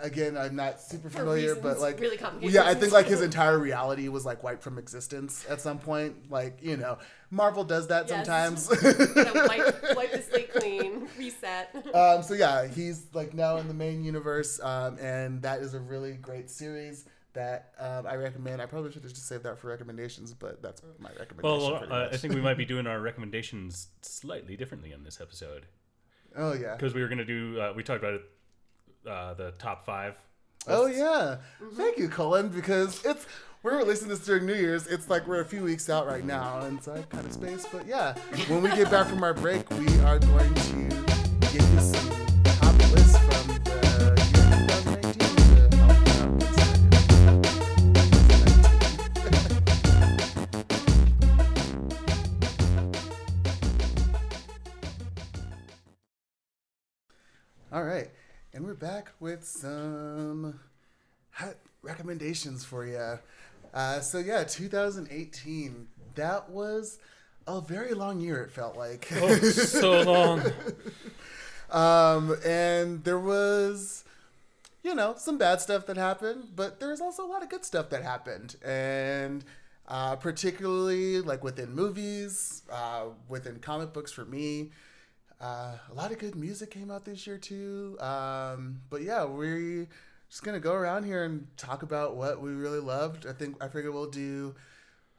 [0.02, 3.60] again, I'm not super familiar, but like, really complicated yeah, I think like his entire
[3.60, 6.32] reality was like wiped from existence at some point.
[6.32, 6.98] Like, you know,
[7.32, 8.16] Marvel does that Yes.
[8.26, 8.68] sometimes.
[9.14, 11.76] Gotta wipe, wipe the slate clean, reset.
[11.94, 15.80] um, so yeah, he's like now in the main universe, um, and that is a
[15.82, 17.04] really great series
[17.34, 18.62] that um, I recommend.
[18.62, 21.72] I probably should have just saved that for recommendations, but that's my recommendation.
[21.72, 22.10] Well, pretty uh.
[22.12, 25.66] I think we might be doing our recommendations slightly differently in this episode
[26.36, 26.76] oh yeah.
[26.76, 27.60] because we were going to do.
[27.60, 28.24] Uh, we talked about it,
[29.08, 30.18] uh, the top five.
[30.68, 31.00] Oh lists.
[31.00, 31.38] yeah,
[31.74, 32.50] thank you, Cullen.
[32.50, 33.26] Because it's
[33.64, 34.88] we're releasing this during New Year's.
[34.88, 37.34] It's like we're a few weeks out right now, and so I have kind of
[37.34, 37.66] space.
[37.72, 38.16] But yeah,
[38.48, 40.90] when we get back from our break, we are going to
[41.52, 42.29] give you some
[58.80, 60.60] back with some
[61.32, 63.20] hot recommendations for you.
[63.74, 65.88] Uh, so yeah, 2018.
[66.16, 67.00] That was
[67.48, 68.44] a very long year.
[68.44, 69.08] It felt like.
[69.16, 70.42] Oh, so long.
[71.72, 74.04] Um, and there was,
[74.84, 77.90] you know, some bad stuff that happened, but there's also a lot of good stuff
[77.90, 78.56] that happened.
[78.66, 79.44] And
[79.88, 84.72] uh, particularly like within movies, uh, within comic books for me,
[85.42, 87.98] uh, a lot of good music came out this year too.
[88.00, 89.88] Um, but yeah, we're
[90.30, 93.26] just gonna go around here and talk about what we really loved.
[93.26, 94.56] I think I figure we'll do.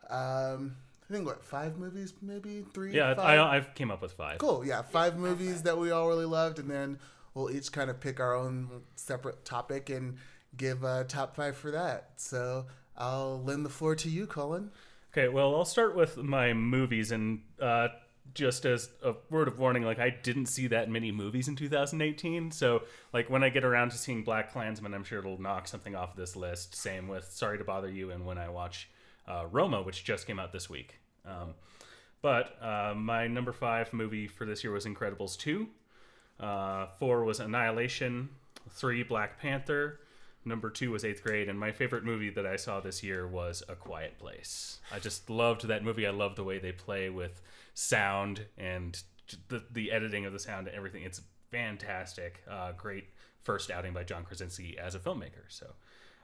[0.08, 0.76] Um,
[1.08, 2.94] I think what five movies, maybe three.
[2.94, 3.38] Yeah, five?
[3.40, 4.38] I, I came up with five.
[4.38, 4.64] Cool.
[4.64, 6.98] Yeah, five movies that we all really loved, and then
[7.34, 10.18] we'll each kind of pick our own separate topic and
[10.56, 12.10] give a top five for that.
[12.16, 12.66] So
[12.96, 14.70] I'll lend the floor to you, Colin.
[15.12, 17.88] Okay, well, I'll start with my movies, and uh,
[18.34, 22.50] just as a word of warning, like I didn't see that many movies in 2018,
[22.50, 25.94] so like when I get around to seeing Black Klansman, I'm sure it'll knock something
[25.94, 26.74] off this list.
[26.74, 28.88] Same with Sorry to Bother You, and when I watch
[29.28, 30.98] uh, Roma, which just came out this week.
[31.26, 31.54] Um,
[32.22, 35.66] but uh, my number five movie for this year was Incredibles 2.
[36.38, 38.28] Uh, four was Annihilation.
[38.68, 40.00] Three, Black Panther.
[40.44, 41.48] Number two was Eighth Grade.
[41.48, 44.80] And my favorite movie that I saw this year was A Quiet Place.
[44.92, 46.06] I just loved that movie.
[46.06, 47.42] I love the way they play with
[47.74, 49.02] sound and
[49.48, 51.02] the, the editing of the sound and everything.
[51.02, 51.20] It's
[51.50, 52.42] fantastic.
[52.48, 53.08] Uh, great
[53.42, 55.44] first outing by John Krasinski as a filmmaker.
[55.48, 55.74] So.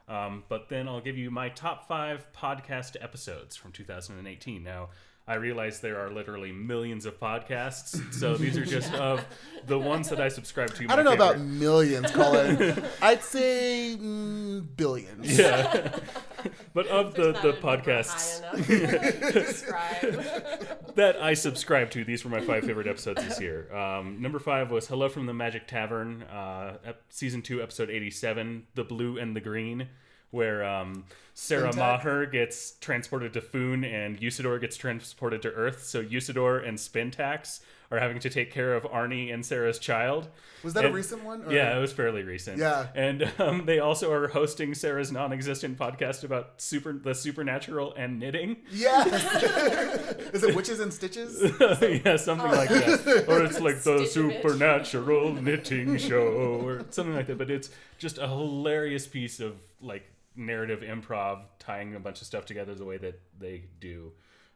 [0.07, 4.63] Um, but then I'll give you my top five podcast episodes from 2018.
[4.63, 4.89] Now,
[5.29, 9.25] I realize there are literally millions of podcasts, so these are just of
[9.65, 10.87] the ones that I subscribe to.
[10.89, 12.81] I don't know my about millions, Colin.
[13.01, 15.37] I'd say mm, billions.
[15.37, 15.99] yeah,
[16.73, 20.95] but of the There's the not podcasts high enough to describe.
[20.95, 23.73] that I subscribe to, these were my five favorite episodes this year.
[23.75, 28.67] Um, number five was "Hello from the Magic Tavern," uh, ep- season two, episode eighty-seven,
[28.75, 29.89] "The Blue and the Green."
[30.31, 32.03] Where um, Sarah Syntax?
[32.03, 35.83] Maher gets transported to Foon and Usidore gets transported to Earth.
[35.85, 40.27] So Usidore and Spintax are having to take care of Arnie and Sarah's child.
[40.61, 41.43] Was that a recent one?
[41.45, 42.57] or- Yeah, it was fairly recent.
[42.57, 42.87] Yeah.
[42.93, 48.57] and um, they also are hosting Sarah's non-existent podcast about super the supernatural and knitting.
[48.73, 49.07] Yes.
[50.33, 51.41] Is it Witches and Stitches?
[52.03, 57.27] yeah, something like that, or it's like the Stitch supernatural knitting show, or something like
[57.27, 57.37] that.
[57.37, 60.03] But it's just a hilarious piece of like
[60.37, 64.11] narrative improv, tying a bunch of stuff together the way that they do.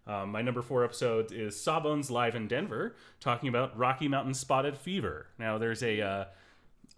[0.08, 4.78] Um, my number four episode is Sawbones live in Denver, talking about Rocky Mountain spotted
[4.78, 5.28] fever.
[5.38, 6.26] Now, there's a uh,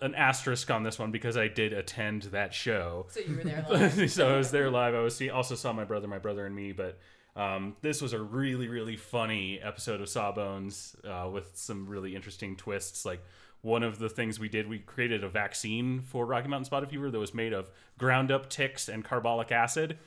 [0.02, 3.08] an asterisk on this one because I did attend that show.
[3.10, 4.12] so you were there live.
[4.12, 4.96] so I was there live.
[4.96, 6.72] I was see, also saw my brother, my brother and me.
[6.72, 7.00] But
[7.36, 12.56] um, this was a really, really funny episode of Sawbones uh, with some really interesting
[12.56, 13.06] twists.
[13.06, 13.24] Like
[13.64, 17.10] one of the things we did, we created a vaccine for Rocky Mountain Spotted Fever
[17.10, 19.98] that was made of ground up ticks and carbolic acid,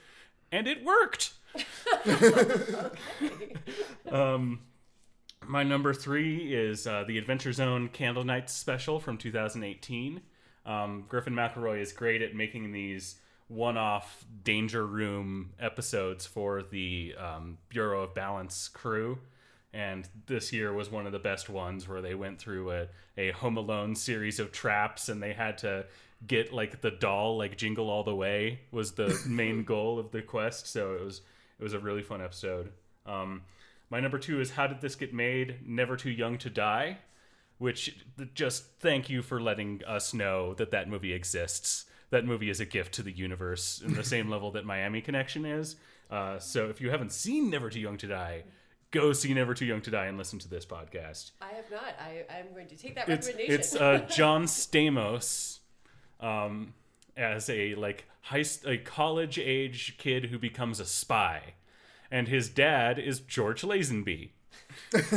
[0.51, 1.33] and it worked.
[4.11, 4.59] um,
[5.47, 10.21] my number three is uh, the Adventure Zone Candlenights special from 2018.
[10.63, 13.15] Um, Griffin McElroy is great at making these
[13.47, 19.17] one-off danger room episodes for the um, Bureau of Balance crew.
[19.77, 23.29] And this year was one of the best ones where they went through a, a
[23.29, 25.85] Home Alone series of traps and they had to
[26.25, 30.23] get like the doll like Jingle All the Way was the main goal of the
[30.23, 30.65] quest.
[30.65, 31.21] So it was
[31.59, 32.71] it was a really fun episode.
[33.05, 33.43] Um,
[33.91, 35.59] my number two is How Did This Get Made?
[35.63, 36.97] Never Too Young to Die,
[37.59, 38.03] which
[38.33, 41.85] just thank you for letting us know that that movie exists.
[42.09, 45.45] That movie is a gift to the universe in the same level that Miami Connection
[45.45, 45.75] is.
[46.09, 48.43] Uh, so if you haven't seen Never Too Young to Die,
[48.91, 51.31] go see Never Too Young to Die and listen to this podcast.
[51.41, 51.95] I have not.
[51.99, 53.59] I, I'm going to take that It's recommendation.
[53.59, 55.59] it's uh, John Stamos
[56.19, 56.73] um,
[57.15, 61.53] as a like high a college age kid who becomes a spy,
[62.11, 64.29] and his dad is George Lazenby.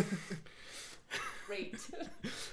[1.47, 1.75] Great.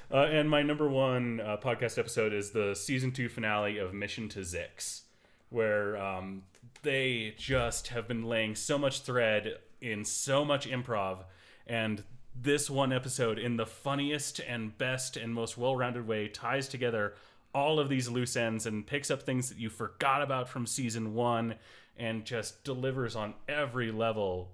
[0.09, 4.30] Uh, and my number one uh, podcast episode is the season two finale of Mission
[4.30, 5.01] to Zix,
[5.49, 6.43] where um,
[6.82, 11.25] they just have been laying so much thread in so much improv.
[11.65, 12.03] And
[12.36, 17.13] this one episode, in the funniest and best and most well rounded way, ties together
[17.53, 21.13] all of these loose ends and picks up things that you forgot about from season
[21.13, 21.55] one
[21.97, 24.51] and just delivers on every level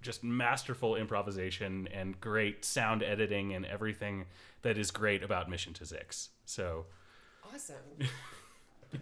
[0.00, 4.26] just masterful improvisation and great sound editing and everything
[4.62, 6.28] that is great about Mission to Zix.
[6.44, 6.86] So
[7.52, 7.76] awesome.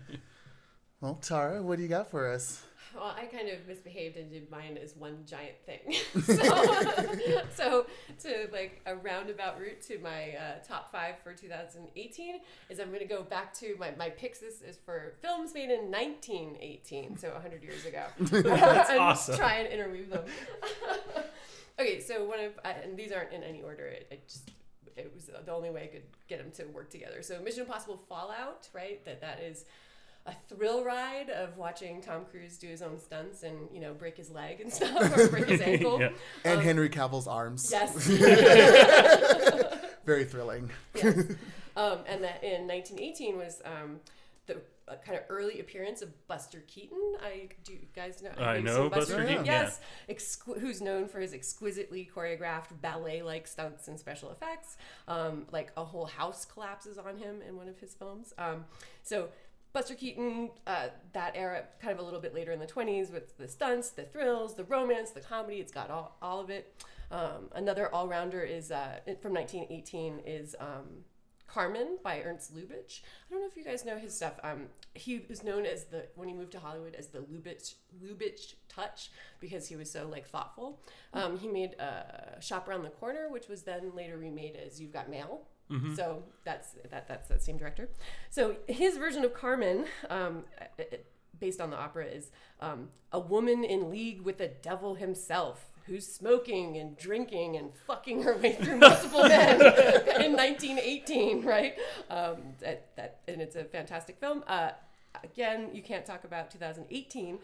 [1.01, 2.63] Well, Tara, what do you got for us?
[2.97, 5.95] Well, I kind of misbehaved and did mine as one giant thing.
[6.23, 7.87] so, so,
[8.21, 12.41] to like a roundabout route to my uh, top five for 2018
[12.71, 14.39] is I'm going to go back to my, my picks.
[14.39, 18.05] This is for films made in 1918, so 100 years ago.
[18.19, 19.37] That's and awesome.
[19.37, 20.25] Try and interweave them.
[21.79, 23.85] okay, so one of I, and these aren't in any order.
[23.85, 24.51] It, it just
[24.97, 27.23] it was the only way I could get them to work together.
[27.23, 29.05] So Mission Impossible Fallout, right?
[29.05, 29.67] That that is
[30.27, 34.17] a thrill ride of watching Tom Cruise do his own stunts and you know break
[34.17, 36.01] his leg and stuff or break his ankle.
[36.01, 36.11] Yeah.
[36.45, 37.69] And Henry Cavill's arms.
[37.71, 37.95] Yes.
[40.05, 40.71] Very thrilling.
[40.95, 41.17] yes.
[41.77, 44.01] Um, and that in 1918 was um,
[44.47, 44.57] the
[44.89, 46.99] uh, kind of early appearance of Buster Keaton.
[47.21, 48.31] I do you guys know?
[48.39, 53.47] I have know seen Buster Keaton, Yes, Exqu- who's known for his exquisitely choreographed ballet-like
[53.49, 54.77] stunts and special effects.
[55.09, 58.33] Um, like a whole house collapses on him in one of his films.
[58.39, 58.65] Um,
[59.03, 59.29] so.
[59.77, 63.37] Buster Keaton, uh, that era, kind of a little bit later in the 20s, with
[63.37, 66.83] the stunts, the thrills, the romance, the comedy, it's got all, all of it.
[67.11, 71.05] Um, another all rounder is uh, from 1918 is um,
[71.47, 73.01] Carmen by Ernst Lubitsch.
[73.29, 74.41] I don't know if you guys know his stuff.
[74.43, 78.55] Um, he was known as the when he moved to Hollywood as the Lubitsch Lubitsch
[78.71, 79.11] touch
[79.41, 80.81] because he was so like thoughtful.
[81.13, 84.95] Um, he made uh, Shop Around the Corner, which was then later remade as You've
[84.95, 85.43] Got Mail.
[85.97, 87.89] So that's that that's that same director.
[88.31, 89.87] So his version of Carmen.
[90.09, 90.45] Um,
[91.39, 96.07] Based on the opera, is um, a woman in league with the devil himself, who's
[96.07, 99.61] smoking and drinking and fucking her way through multiple men
[100.25, 101.75] in 1918, right?
[102.09, 104.45] Um, that, that and it's a fantastic film.
[104.47, 104.71] Uh,
[105.23, 107.39] again, you can't talk about 2018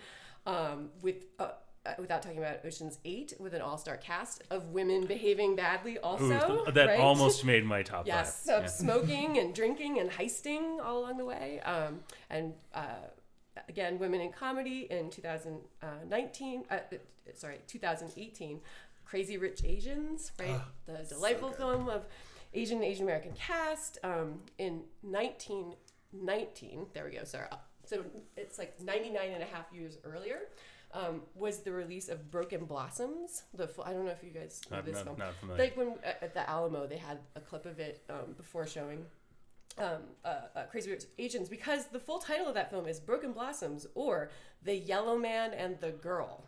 [0.46, 1.26] um, with.
[1.38, 1.50] Uh,
[1.84, 6.64] uh, without talking about Ocean's Eight, with an all-star cast of women behaving badly, also
[6.66, 7.00] Ooh, that right?
[7.00, 11.60] almost made my top yes, of smoking and drinking and heisting all along the way.
[11.60, 13.08] Um, and uh,
[13.68, 16.78] again, women in comedy in 2019, uh, uh,
[17.34, 18.60] sorry, 2018,
[19.04, 20.60] Crazy Rich Asians, right?
[20.86, 22.06] the delightful film of
[22.54, 26.86] Asian Asian American cast um, in 1919.
[26.92, 27.24] There we go.
[27.24, 27.48] Sorry.
[27.84, 28.04] So
[28.36, 30.38] it's like 99 and a half years earlier.
[30.94, 33.44] Um, was the release of Broken Blossoms?
[33.54, 35.62] The fu- I don't know if you guys know Not, this not, film not familiar.
[35.62, 39.06] like when uh, at the Alamo they had a clip of it um, before showing
[39.78, 39.86] um,
[40.22, 43.86] uh, uh, Crazy Rich Asians because the full title of that film is Broken Blossoms
[43.94, 44.30] or
[44.64, 46.44] The Yellow Man and the Girl.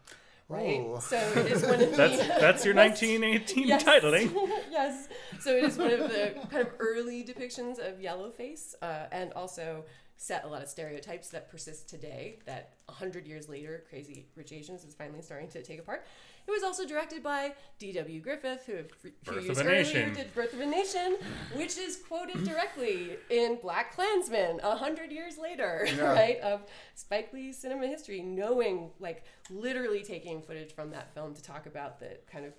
[0.46, 0.98] Right, Whoa.
[1.00, 3.82] so it is one of the that's that's your 1918 Yes.
[3.82, 4.30] titling.
[4.70, 5.08] yes.
[5.40, 9.84] So it is one of the kind of early depictions of yellowface, uh, and also
[10.24, 12.38] set a lot of stereotypes that persist today.
[12.46, 16.06] That hundred years later, Crazy Rich Asians is finally starting to take apart.
[16.46, 18.20] It was also directed by D.W.
[18.20, 20.14] Griffith, who a few Birth of years a earlier Nation.
[20.14, 21.16] did Birth of a Nation,
[21.54, 26.12] which is quoted directly in Black Klansman a hundred years later, Yeah.
[26.12, 26.38] right?
[26.40, 26.62] Of
[26.94, 32.00] Spike Lee's cinema history, knowing like literally taking footage from that film to talk about
[32.00, 32.54] the kind of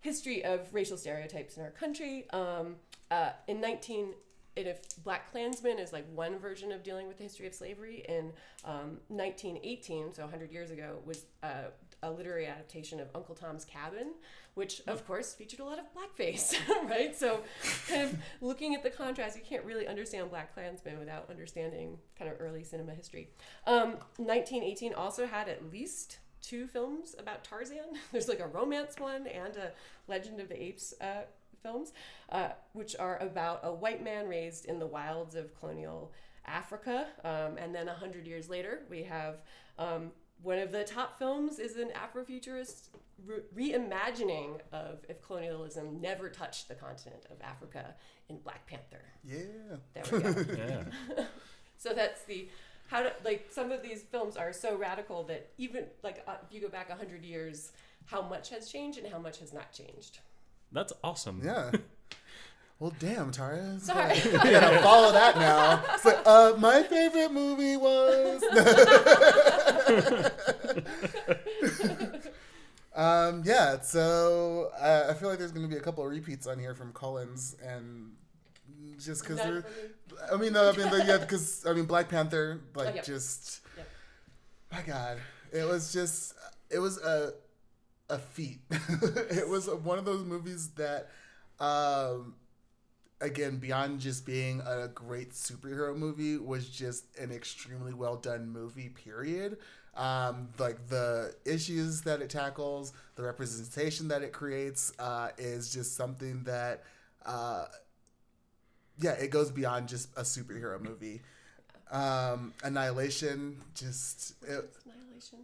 [0.00, 2.28] history of racial stereotypes in our country.
[2.30, 2.76] Um,
[3.10, 4.08] uh, in 19,
[4.56, 8.04] and if Black Klansman is like one version of dealing with the history of slavery,
[8.08, 8.32] in
[8.64, 11.70] um, 1918, so 100 years ago, was uh,
[12.02, 14.12] a literary adaptation of Uncle Tom's Cabin,
[14.54, 16.54] which of course featured a lot of blackface,
[16.88, 17.14] right?
[17.14, 17.40] So,
[17.88, 22.30] kind of looking at the contrast, you can't really understand Black Klansman without understanding kind
[22.30, 23.28] of early cinema history.
[23.66, 27.96] Um, 1918 also had at least two films about Tarzan.
[28.12, 29.72] There's like a romance one and a
[30.08, 31.22] Legend of the Apes uh,
[31.62, 31.92] films,
[32.30, 36.12] uh, which are about a white man raised in the wilds of colonial
[36.46, 37.06] Africa.
[37.24, 39.36] Um, and then a hundred years later, we have
[39.78, 42.88] um, one of the top films is an Afrofuturist
[43.26, 47.94] re- reimagining of if colonialism never touched the continent of Africa
[48.28, 49.04] in Black Panther.
[49.24, 49.76] Yeah.
[49.94, 50.44] There we go.
[51.16, 51.24] Yeah.
[51.78, 52.48] So that's the
[52.86, 56.54] how to like some of these films are so radical that even like uh, if
[56.54, 57.72] you go back 100 years
[58.06, 60.20] how much has changed and how much has not changed
[60.72, 61.42] That's awesome.
[61.44, 61.70] Yeah.
[62.78, 63.72] Well, damn, Tara.
[63.76, 64.08] It's Sorry.
[64.10, 65.82] like- you gotta follow that now.
[65.94, 68.42] It's like, uh, my favorite movie was.
[72.94, 73.80] um, yeah.
[73.80, 76.92] So uh, I feel like there's gonna be a couple of repeats on here from
[76.92, 78.12] Colin's, and
[78.98, 79.64] just because they're.
[80.30, 83.04] I mean, no, I mean, the, yeah, because I mean, Black Panther, like, Oh, yep.
[83.06, 83.60] just.
[83.76, 83.88] Yep.
[84.72, 85.18] My God,
[85.52, 86.34] it was just.
[86.70, 87.32] It was a.
[88.08, 88.60] A feat.
[88.70, 91.08] it was one of those movies that.
[91.58, 92.34] Um,
[93.20, 98.90] again beyond just being a great superhero movie was just an extremely well done movie
[98.90, 99.56] period
[99.96, 105.96] um, like the issues that it tackles the representation that it creates uh, is just
[105.96, 106.82] something that
[107.24, 107.64] uh,
[109.00, 111.22] yeah it goes beyond just a superhero movie
[111.90, 115.38] Um, Annihilation, just it, Annihilation.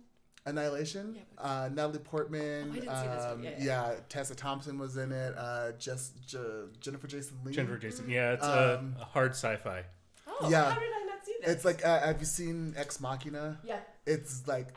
[0.45, 1.15] Annihilation.
[1.17, 2.69] Yeah, uh, Natalie Portman.
[2.69, 3.33] Oh, I didn't see this one.
[3.33, 3.95] um, Yeah, yeah, yeah.
[4.09, 5.35] Tessa Thompson was in it.
[5.39, 6.39] Uh, just J-
[6.81, 7.53] Jennifer Jason Lee.
[7.53, 8.09] Jennifer Jason.
[8.11, 9.85] Yeah, it's Um, a, a hard sci-fi.
[10.27, 10.73] Oh, Yeah.
[10.73, 11.51] how did I not see this?
[11.55, 13.61] It's like, uh, have you seen Ex Machina?
[13.65, 13.81] yeah.
[14.05, 14.69] It's like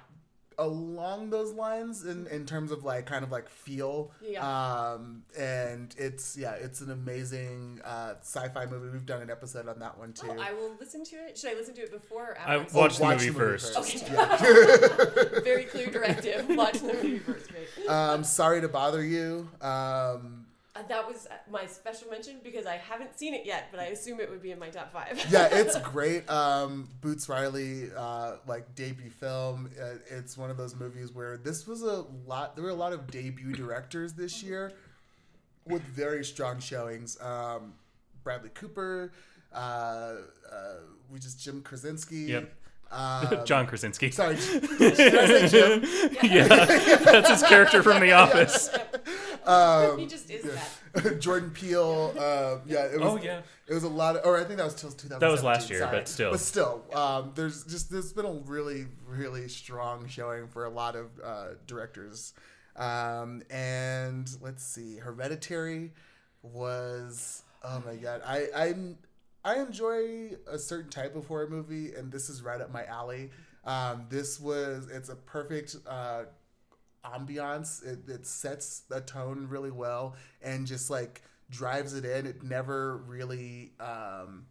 [0.58, 4.12] along those lines in, in terms of like kind of like feel.
[4.22, 4.42] Yeah.
[4.46, 8.90] Um, and it's yeah, it's an amazing uh, sci-fi movie.
[8.92, 10.28] We've done an episode on that one too.
[10.30, 11.38] Oh, I will listen to it.
[11.38, 12.78] Should I listen to it before or I after?
[12.78, 13.78] watched the watch movie first.
[13.78, 14.02] Okay.
[14.12, 14.38] Yeah.
[15.44, 16.48] Very clear directive.
[16.50, 17.50] Watch the movie first.
[17.52, 17.90] Great.
[17.90, 19.50] um, sorry to bother you.
[19.62, 20.45] Um,
[20.88, 24.20] that was uh, my special mention because I haven't seen it yet, but I assume
[24.20, 25.26] it would be in my top five.
[25.30, 26.30] yeah, it's great.
[26.30, 29.70] Um, Boots Riley, uh, like debut film.
[29.82, 32.56] Uh, it's one of those movies where this was a lot.
[32.56, 34.74] There were a lot of debut directors this year
[35.66, 37.20] with very strong showings.
[37.22, 37.74] Um,
[38.24, 39.14] Bradley Cooper,
[39.54, 40.16] uh, uh,
[41.10, 42.18] we just Jim Krasinski.
[42.24, 42.54] Yep.
[42.92, 44.12] Um, John Krasinski.
[44.12, 44.36] Sorry,
[44.78, 45.84] did I say Jim?
[46.24, 48.70] yeah, that's his character from The Office.
[49.46, 50.44] Um, he just is
[50.94, 51.20] that.
[51.20, 52.14] Jordan Peele.
[52.18, 53.10] Uh, yeah, it was.
[53.10, 53.42] Oh yeah.
[53.68, 55.20] It was a lot of, or I think that was till 2017.
[55.20, 55.98] That was last year, sorry.
[55.98, 56.32] but still.
[56.32, 60.96] But still, um, there's just there's been a really really strong showing for a lot
[60.96, 62.34] of uh, directors,
[62.76, 65.92] um, and let's see, Hereditary
[66.44, 68.98] was oh my god, I I'm
[69.46, 73.30] I enjoy a certain type of horror movie, and this is right up my alley.
[73.64, 75.78] Um, this was it's a perfect.
[75.88, 76.24] Uh,
[77.06, 82.42] ambiance it, it sets the tone really well and just like drives it in it
[82.44, 84.46] never really um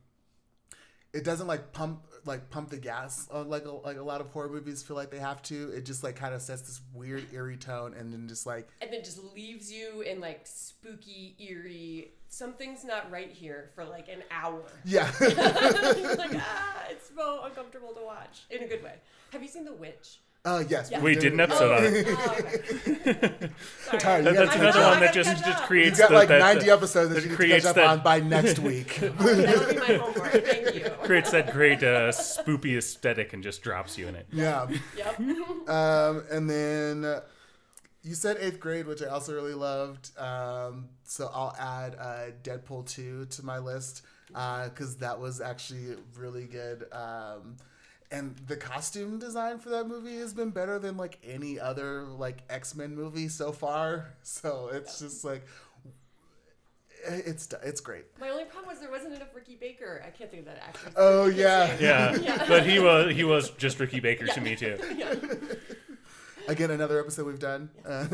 [1.13, 4.29] it doesn't like pump like pump the gas on like a, like a lot of
[4.29, 7.25] horror movies feel like they have to it just like kind of sets this weird
[7.33, 12.13] eerie tone and then just like And then just leaves you in like spooky, eerie.
[12.29, 14.65] Something's not right here for like an hour.
[14.85, 15.37] yeah like
[16.35, 18.95] ah, it's so uncomfortable to watch in a good way.
[19.33, 20.21] Have you seen The Witch?
[20.45, 21.01] Uh yes Yeah.
[21.01, 22.07] We did an episode on it.
[22.09, 23.51] Oh, okay.
[23.99, 24.19] Sorry.
[24.19, 25.61] You That- that's another one that gotta just catch just up.
[25.63, 27.65] you creates got the, like that, 90 that episodes that that you need to creates
[27.65, 30.33] catch up that- on by next week That'll be my homework.
[30.45, 30.91] Thank you.
[31.05, 34.27] creates that great uh, spoopy aesthetic and just drops you in it.
[34.33, 34.67] yeah
[34.97, 35.21] Yep.
[35.69, 37.21] Um, and then uh,
[38.03, 40.11] you said eighth grade, which I also really loved.
[40.19, 46.45] Um, so I'll add uh, Deadpool 2 to my list because that was actually really
[46.45, 46.85] good.
[46.93, 47.57] Um,
[48.11, 52.43] and the costume design for that movie has been better than like any other like
[52.49, 54.15] X Men movie so far.
[54.23, 55.47] So it's just like
[57.07, 58.05] it's it's great.
[58.19, 60.03] My only problem was there wasn't enough Ricky Baker.
[60.07, 60.91] I can't think of that actor.
[60.97, 61.77] Oh yeah.
[61.81, 62.45] Yeah, Yeah.
[62.49, 64.79] but he was he was just Ricky Baker to me too.
[64.97, 65.15] Yeah.
[66.47, 67.71] Again, another episode we've done.
[67.87, 68.05] Uh,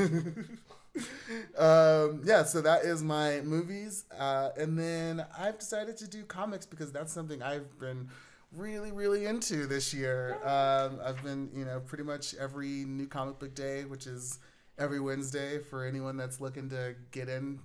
[1.58, 4.04] um, yeah, so that is my movies.
[4.16, 8.08] Uh, and then I've decided to do comics because that's something I've been
[8.54, 10.36] really, really into this year.
[10.44, 14.38] Um, I've been, you know, pretty much every new comic book day, which is
[14.78, 17.60] every Wednesday for anyone that's looking to get in.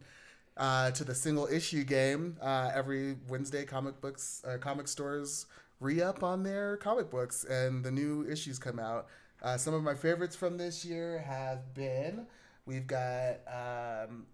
[0.58, 5.48] Uh, to the single issue game, uh, every Wednesday, comic books, uh, comic stores
[5.82, 9.08] re up on their comic books, and the new issues come out.
[9.44, 12.26] Uh, some of my favorites from this year have been
[12.66, 14.26] we've got um,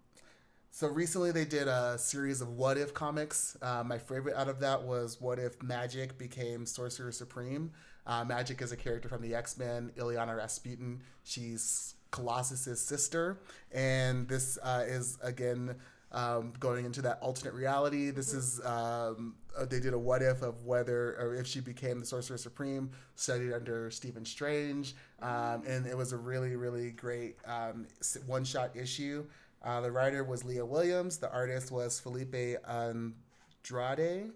[0.72, 3.58] so recently they did a series of what if comics.
[3.62, 7.72] Uh, my favorite out of that was what if Magik became Sorcerer Supreme.
[8.08, 11.02] Uh, Magik is a character from the X Men, Illyana Rasputin.
[11.24, 13.40] She's Colossus's sister,
[13.72, 15.76] and this uh, is again
[16.12, 18.10] um, going into that alternate reality.
[18.10, 22.00] This is um, uh, they did a what if of whether or if she became
[22.00, 27.36] the Sorcerer Supreme, studied under Stephen Strange, um, and it was a really really great
[27.46, 27.88] um,
[28.26, 29.26] one shot issue.
[29.64, 31.18] Uh, the writer was Leah Williams.
[31.18, 34.32] The artist was Felipe Andrade.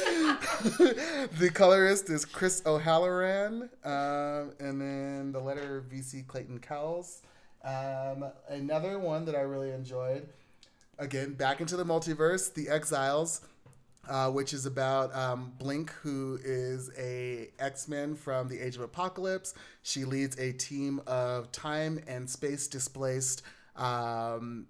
[1.40, 7.22] the colorist is Chris O'Halloran, um, and then the letter VC Clayton Cowles.
[7.64, 10.28] Um, another one that I really enjoyed,
[11.00, 13.42] again, back into the multiverse, The Exiles,
[14.08, 19.54] uh, which is about um, Blink, who is a X-Men from the Age of Apocalypse.
[19.82, 23.44] She leads a team of time and space displaced
[23.76, 24.68] um,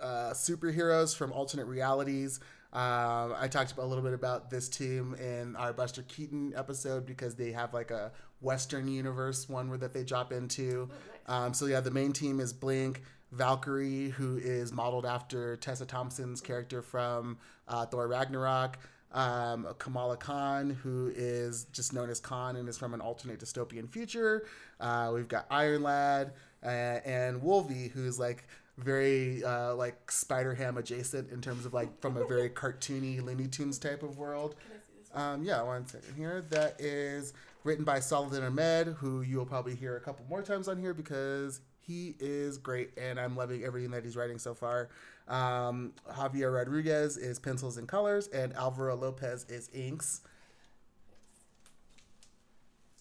[0.00, 2.40] uh, superheroes from alternate realities.
[2.72, 7.34] Um, I talked a little bit about this team in our Buster Keaton episode because
[7.34, 10.88] they have like a Western universe one where that they drop into.
[11.26, 13.02] Um, so yeah, the main team is Blink,
[13.32, 18.78] Valkyrie, who is modeled after Tessa Thompson's character from uh, Thor Ragnarok.
[19.14, 23.86] Um, Kamala Khan, who is just known as Khan and is from an alternate dystopian
[23.90, 24.46] future.
[24.80, 26.32] Uh, we've got Iron Lad
[26.64, 28.46] uh, and Wolvie, who's like
[28.78, 33.48] very uh, like Spider Ham adjacent in terms of like from a very cartoony Looney
[33.48, 34.54] Tunes type of world.
[34.56, 36.44] Can I see Um, yeah, one second here.
[36.48, 40.78] That is written by Saladin Ahmed, who you'll probably hear a couple more times on
[40.78, 44.88] here because he is great and I'm loving everything that he's writing so far.
[45.28, 50.20] Um, Javier Rodriguez is pencils and colors, and Alvaro Lopez is inks.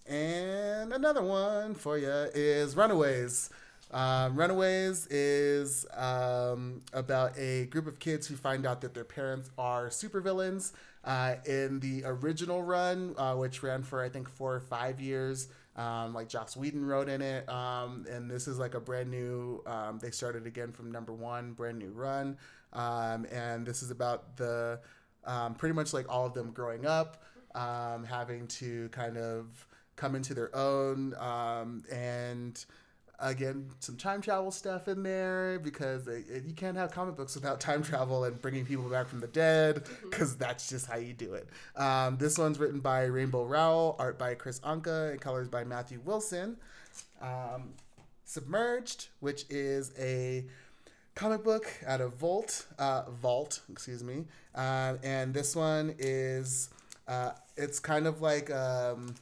[0.07, 3.49] And another one for you is Runaways.
[3.91, 9.49] Um, Runaways is um, about a group of kids who find out that their parents
[9.57, 10.71] are supervillains.
[11.03, 15.47] Uh, in the original run, uh, which ran for I think four or five years,
[15.75, 19.63] um, like Joss Whedon wrote in it, um, and this is like a brand new.
[19.65, 22.37] Um, they started again from number one, brand new run,
[22.73, 24.79] um, and this is about the
[25.25, 27.23] um, pretty much like all of them growing up,
[27.55, 31.13] um, having to kind of come into their own,
[31.91, 32.65] and
[33.21, 37.35] again some time travel stuff in there because it, it- you can't have comic books
[37.35, 41.13] without time travel and bringing people back from the dead because that's just how you
[41.13, 41.47] do it.
[41.75, 45.99] Um, this one's written by Rainbow Rowell art by Kris Anka and colors by Matthew
[46.03, 46.57] Wilson.
[47.21, 47.73] Um,
[48.25, 50.45] submerged which is a
[51.15, 56.69] comic book out of vault uh, Vault, excuse me, uh, and this one is
[57.07, 59.13] uh, it's kind of like um,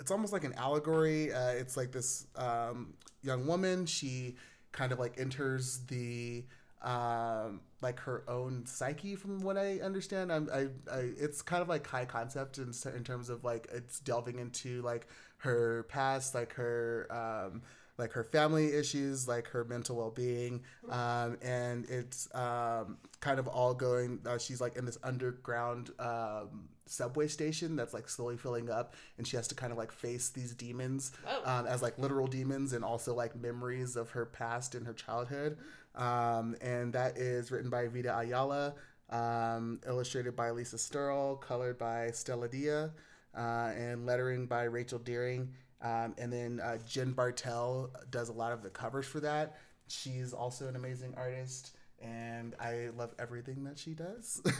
[0.00, 1.32] it's almost like an allegory.
[1.32, 3.86] Uh, it's like this um, young woman.
[3.86, 4.36] She
[4.72, 6.44] kind of like enters the
[6.82, 10.32] um, like her own psyche, from what I understand.
[10.32, 14.00] I'm, I, I, it's kind of like high concept in, in terms of like it's
[14.00, 15.06] delving into like
[15.38, 17.62] her past, like her um,
[17.98, 23.46] like her family issues, like her mental well being, um, and it's um, kind of
[23.46, 24.20] all going.
[24.24, 29.26] Uh, she's like in this underground um, subway station that's like slowly filling up, and
[29.26, 31.12] she has to kind of like face these demons
[31.44, 35.56] um, as like literal demons and also like memories of her past and her childhood.
[35.94, 38.74] Um, and that is written by Vita Ayala,
[39.10, 42.90] um, illustrated by Lisa Sterle, colored by Stelladia,
[43.36, 45.50] uh, and lettering by Rachel Deering.
[45.82, 49.58] Um, and then uh, Jen Bartel does a lot of the covers for that.
[49.88, 54.40] She's also an amazing artist, and I love everything that she does.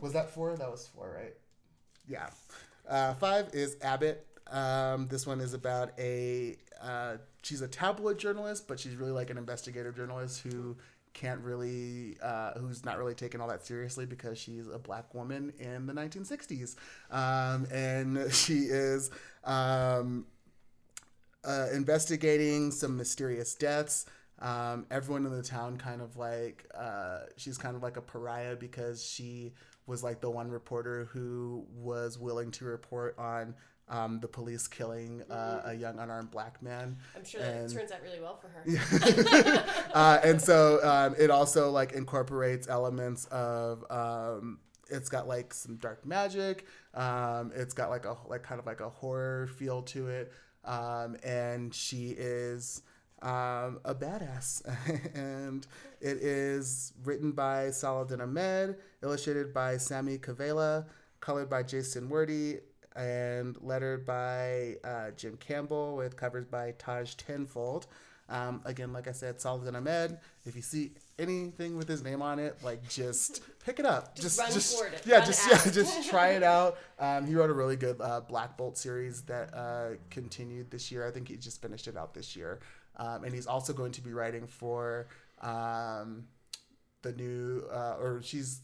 [0.00, 0.56] was that four?
[0.56, 1.34] That was four, right?
[2.08, 2.28] Yeah.
[2.88, 4.26] Uh, five is Abbott.
[4.50, 6.56] Um, this one is about a.
[6.82, 10.76] Uh, she's a tabloid journalist, but she's really like an investigative journalist who
[11.12, 15.52] can't really, uh, who's not really taken all that seriously because she's a black woman
[15.58, 16.76] in the 1960s,
[17.10, 19.10] um, and she is
[19.44, 20.26] um,
[21.44, 24.06] uh, investigating some mysterious deaths.
[24.40, 28.56] Um, everyone in the town kind of like uh, she's kind of like a pariah
[28.56, 29.52] because she
[29.86, 33.54] was like the one reporter who was willing to report on
[33.88, 36.96] um, the police killing uh, a young unarmed black man.
[37.16, 39.64] I'm sure that And- turns out really well for her.
[39.94, 45.76] uh, and so um, it also like incorporates elements of um, it's got like some
[45.76, 50.08] dark magic um, it's got like a like kind of like a horror feel to
[50.08, 50.32] it
[50.64, 52.82] um, and she is
[53.22, 54.62] um, a badass
[55.14, 55.66] and
[56.00, 60.86] it is written by Saladin Ahmed illustrated by Sami Kivelä
[61.20, 62.60] colored by Jason Wordie
[62.96, 67.86] and lettered by uh, Jim Campbell with covers by Taj Tenfold.
[68.28, 70.18] Um, again, like I said, Saladin Ahmed.
[70.46, 74.16] If you see anything with his name on it, like just pick it up.
[74.16, 75.02] Just run toward it.
[75.04, 76.78] Yeah, Run just yeah, just try it out.
[76.98, 81.06] Um, he wrote a really good uh, Black Bolt series that uh, continued this year.
[81.06, 82.60] I think he just finished it out this year,
[83.00, 85.08] um, and he's also going to be writing for
[85.40, 86.24] um,
[87.02, 88.60] the new uh, or she's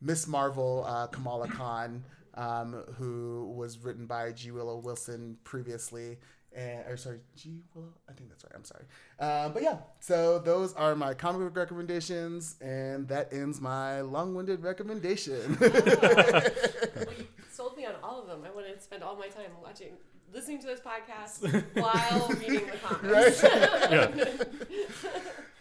[0.00, 0.26] Ms.
[0.26, 2.04] Marvel uh, Kamala Khan,
[2.34, 4.50] um, who was written by G.
[4.50, 6.18] Willow Wilson previously.
[6.56, 7.60] And, or sorry, G.
[7.74, 7.92] Willow?
[8.08, 8.52] I think that's right.
[8.56, 8.84] I'm sorry.
[9.20, 14.34] Um, but yeah, so those are my comic book recommendations, and that ends my long
[14.34, 15.56] winded recommendation.
[15.60, 15.70] well,
[17.18, 18.42] you sold me on all of them.
[18.44, 19.92] I want to spend all my time watching,
[20.32, 21.42] listening to those podcasts
[21.74, 23.42] while reading the comics.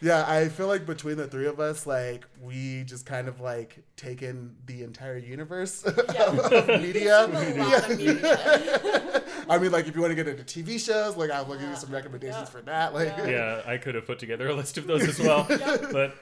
[0.02, 0.24] Yeah.
[0.26, 3.80] yeah, I feel like between the three of us, like, we just kind of like
[3.96, 5.84] taken the entire universe
[6.14, 6.26] Yeah.
[6.26, 7.28] of media.
[7.32, 9.24] Consume of media.
[9.50, 11.78] I mean, like if you want to get into TV shows, like I'm looking at
[11.80, 12.46] some recommendations Yeah.
[12.46, 12.94] for that.
[12.94, 13.28] Like, Yeah.
[13.28, 15.46] yeah, I could have put together a list of those as well.
[15.50, 16.16] But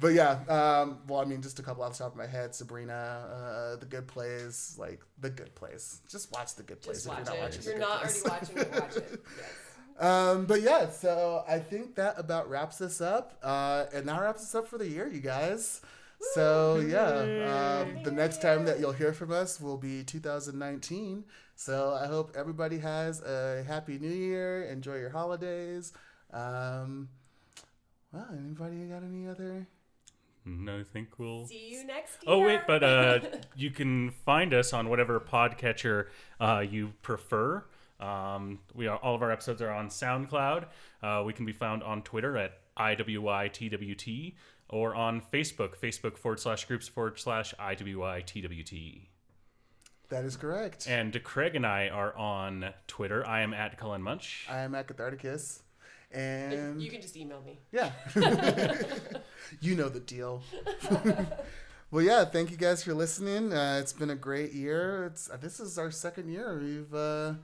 [0.00, 2.54] but yeah, um, well, I mean, just a couple off the top of my head:
[2.54, 6.00] Sabrina, uh, The Good Place, like The Good Place.
[6.08, 7.40] Just watch The Good Place Just if you're not it.
[7.40, 8.24] watching If The you're Good not Place.
[8.24, 9.24] already watching it, watch it.
[9.36, 9.46] Yes.
[10.00, 14.42] Um, but yeah, so I think that about wraps this up, uh, and that wraps
[14.42, 15.80] us up for the year, you guys.
[16.34, 21.24] So yeah, um, the next time that you'll hear from us will be 2019.
[21.56, 24.62] So I hope everybody has a happy New Year.
[24.64, 25.92] Enjoy your holidays.
[26.32, 27.08] Um,
[28.12, 29.66] well, anybody got any other?
[30.48, 31.46] And I think we'll.
[31.46, 32.34] See you next year.
[32.34, 33.20] Oh wait, but uh,
[33.56, 36.06] you can find us on whatever podcatcher
[36.40, 37.64] uh, you prefer.
[38.00, 40.66] Um, we are all of our episodes are on SoundCloud.
[41.02, 44.34] Uh, we can be found on Twitter at IWITWT
[44.68, 49.08] or on Facebook, Facebook forward slash groups forward slash IWITWT.
[50.10, 50.86] That is correct.
[50.88, 53.26] And Craig and I are on Twitter.
[53.26, 54.46] I am at Cullen Munch.
[54.48, 55.60] I am at Catharticus.
[56.10, 57.58] And you can just email me.
[57.70, 57.90] yeah,
[59.60, 60.42] you know the deal.
[61.90, 63.52] well, yeah, thank you guys for listening.
[63.52, 65.04] Uh, it's been a great year.
[65.06, 66.58] It's uh, this is our second year.
[66.58, 67.34] We've uh,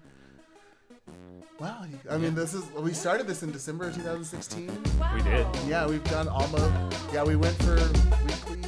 [1.60, 1.84] wow.
[2.10, 4.66] I mean, this is we started this in December of 2016.
[4.98, 5.14] Wow.
[5.14, 5.46] We did.
[5.68, 6.72] Yeah, we've done almost.
[7.12, 7.76] Yeah, we went for
[8.24, 8.64] weekly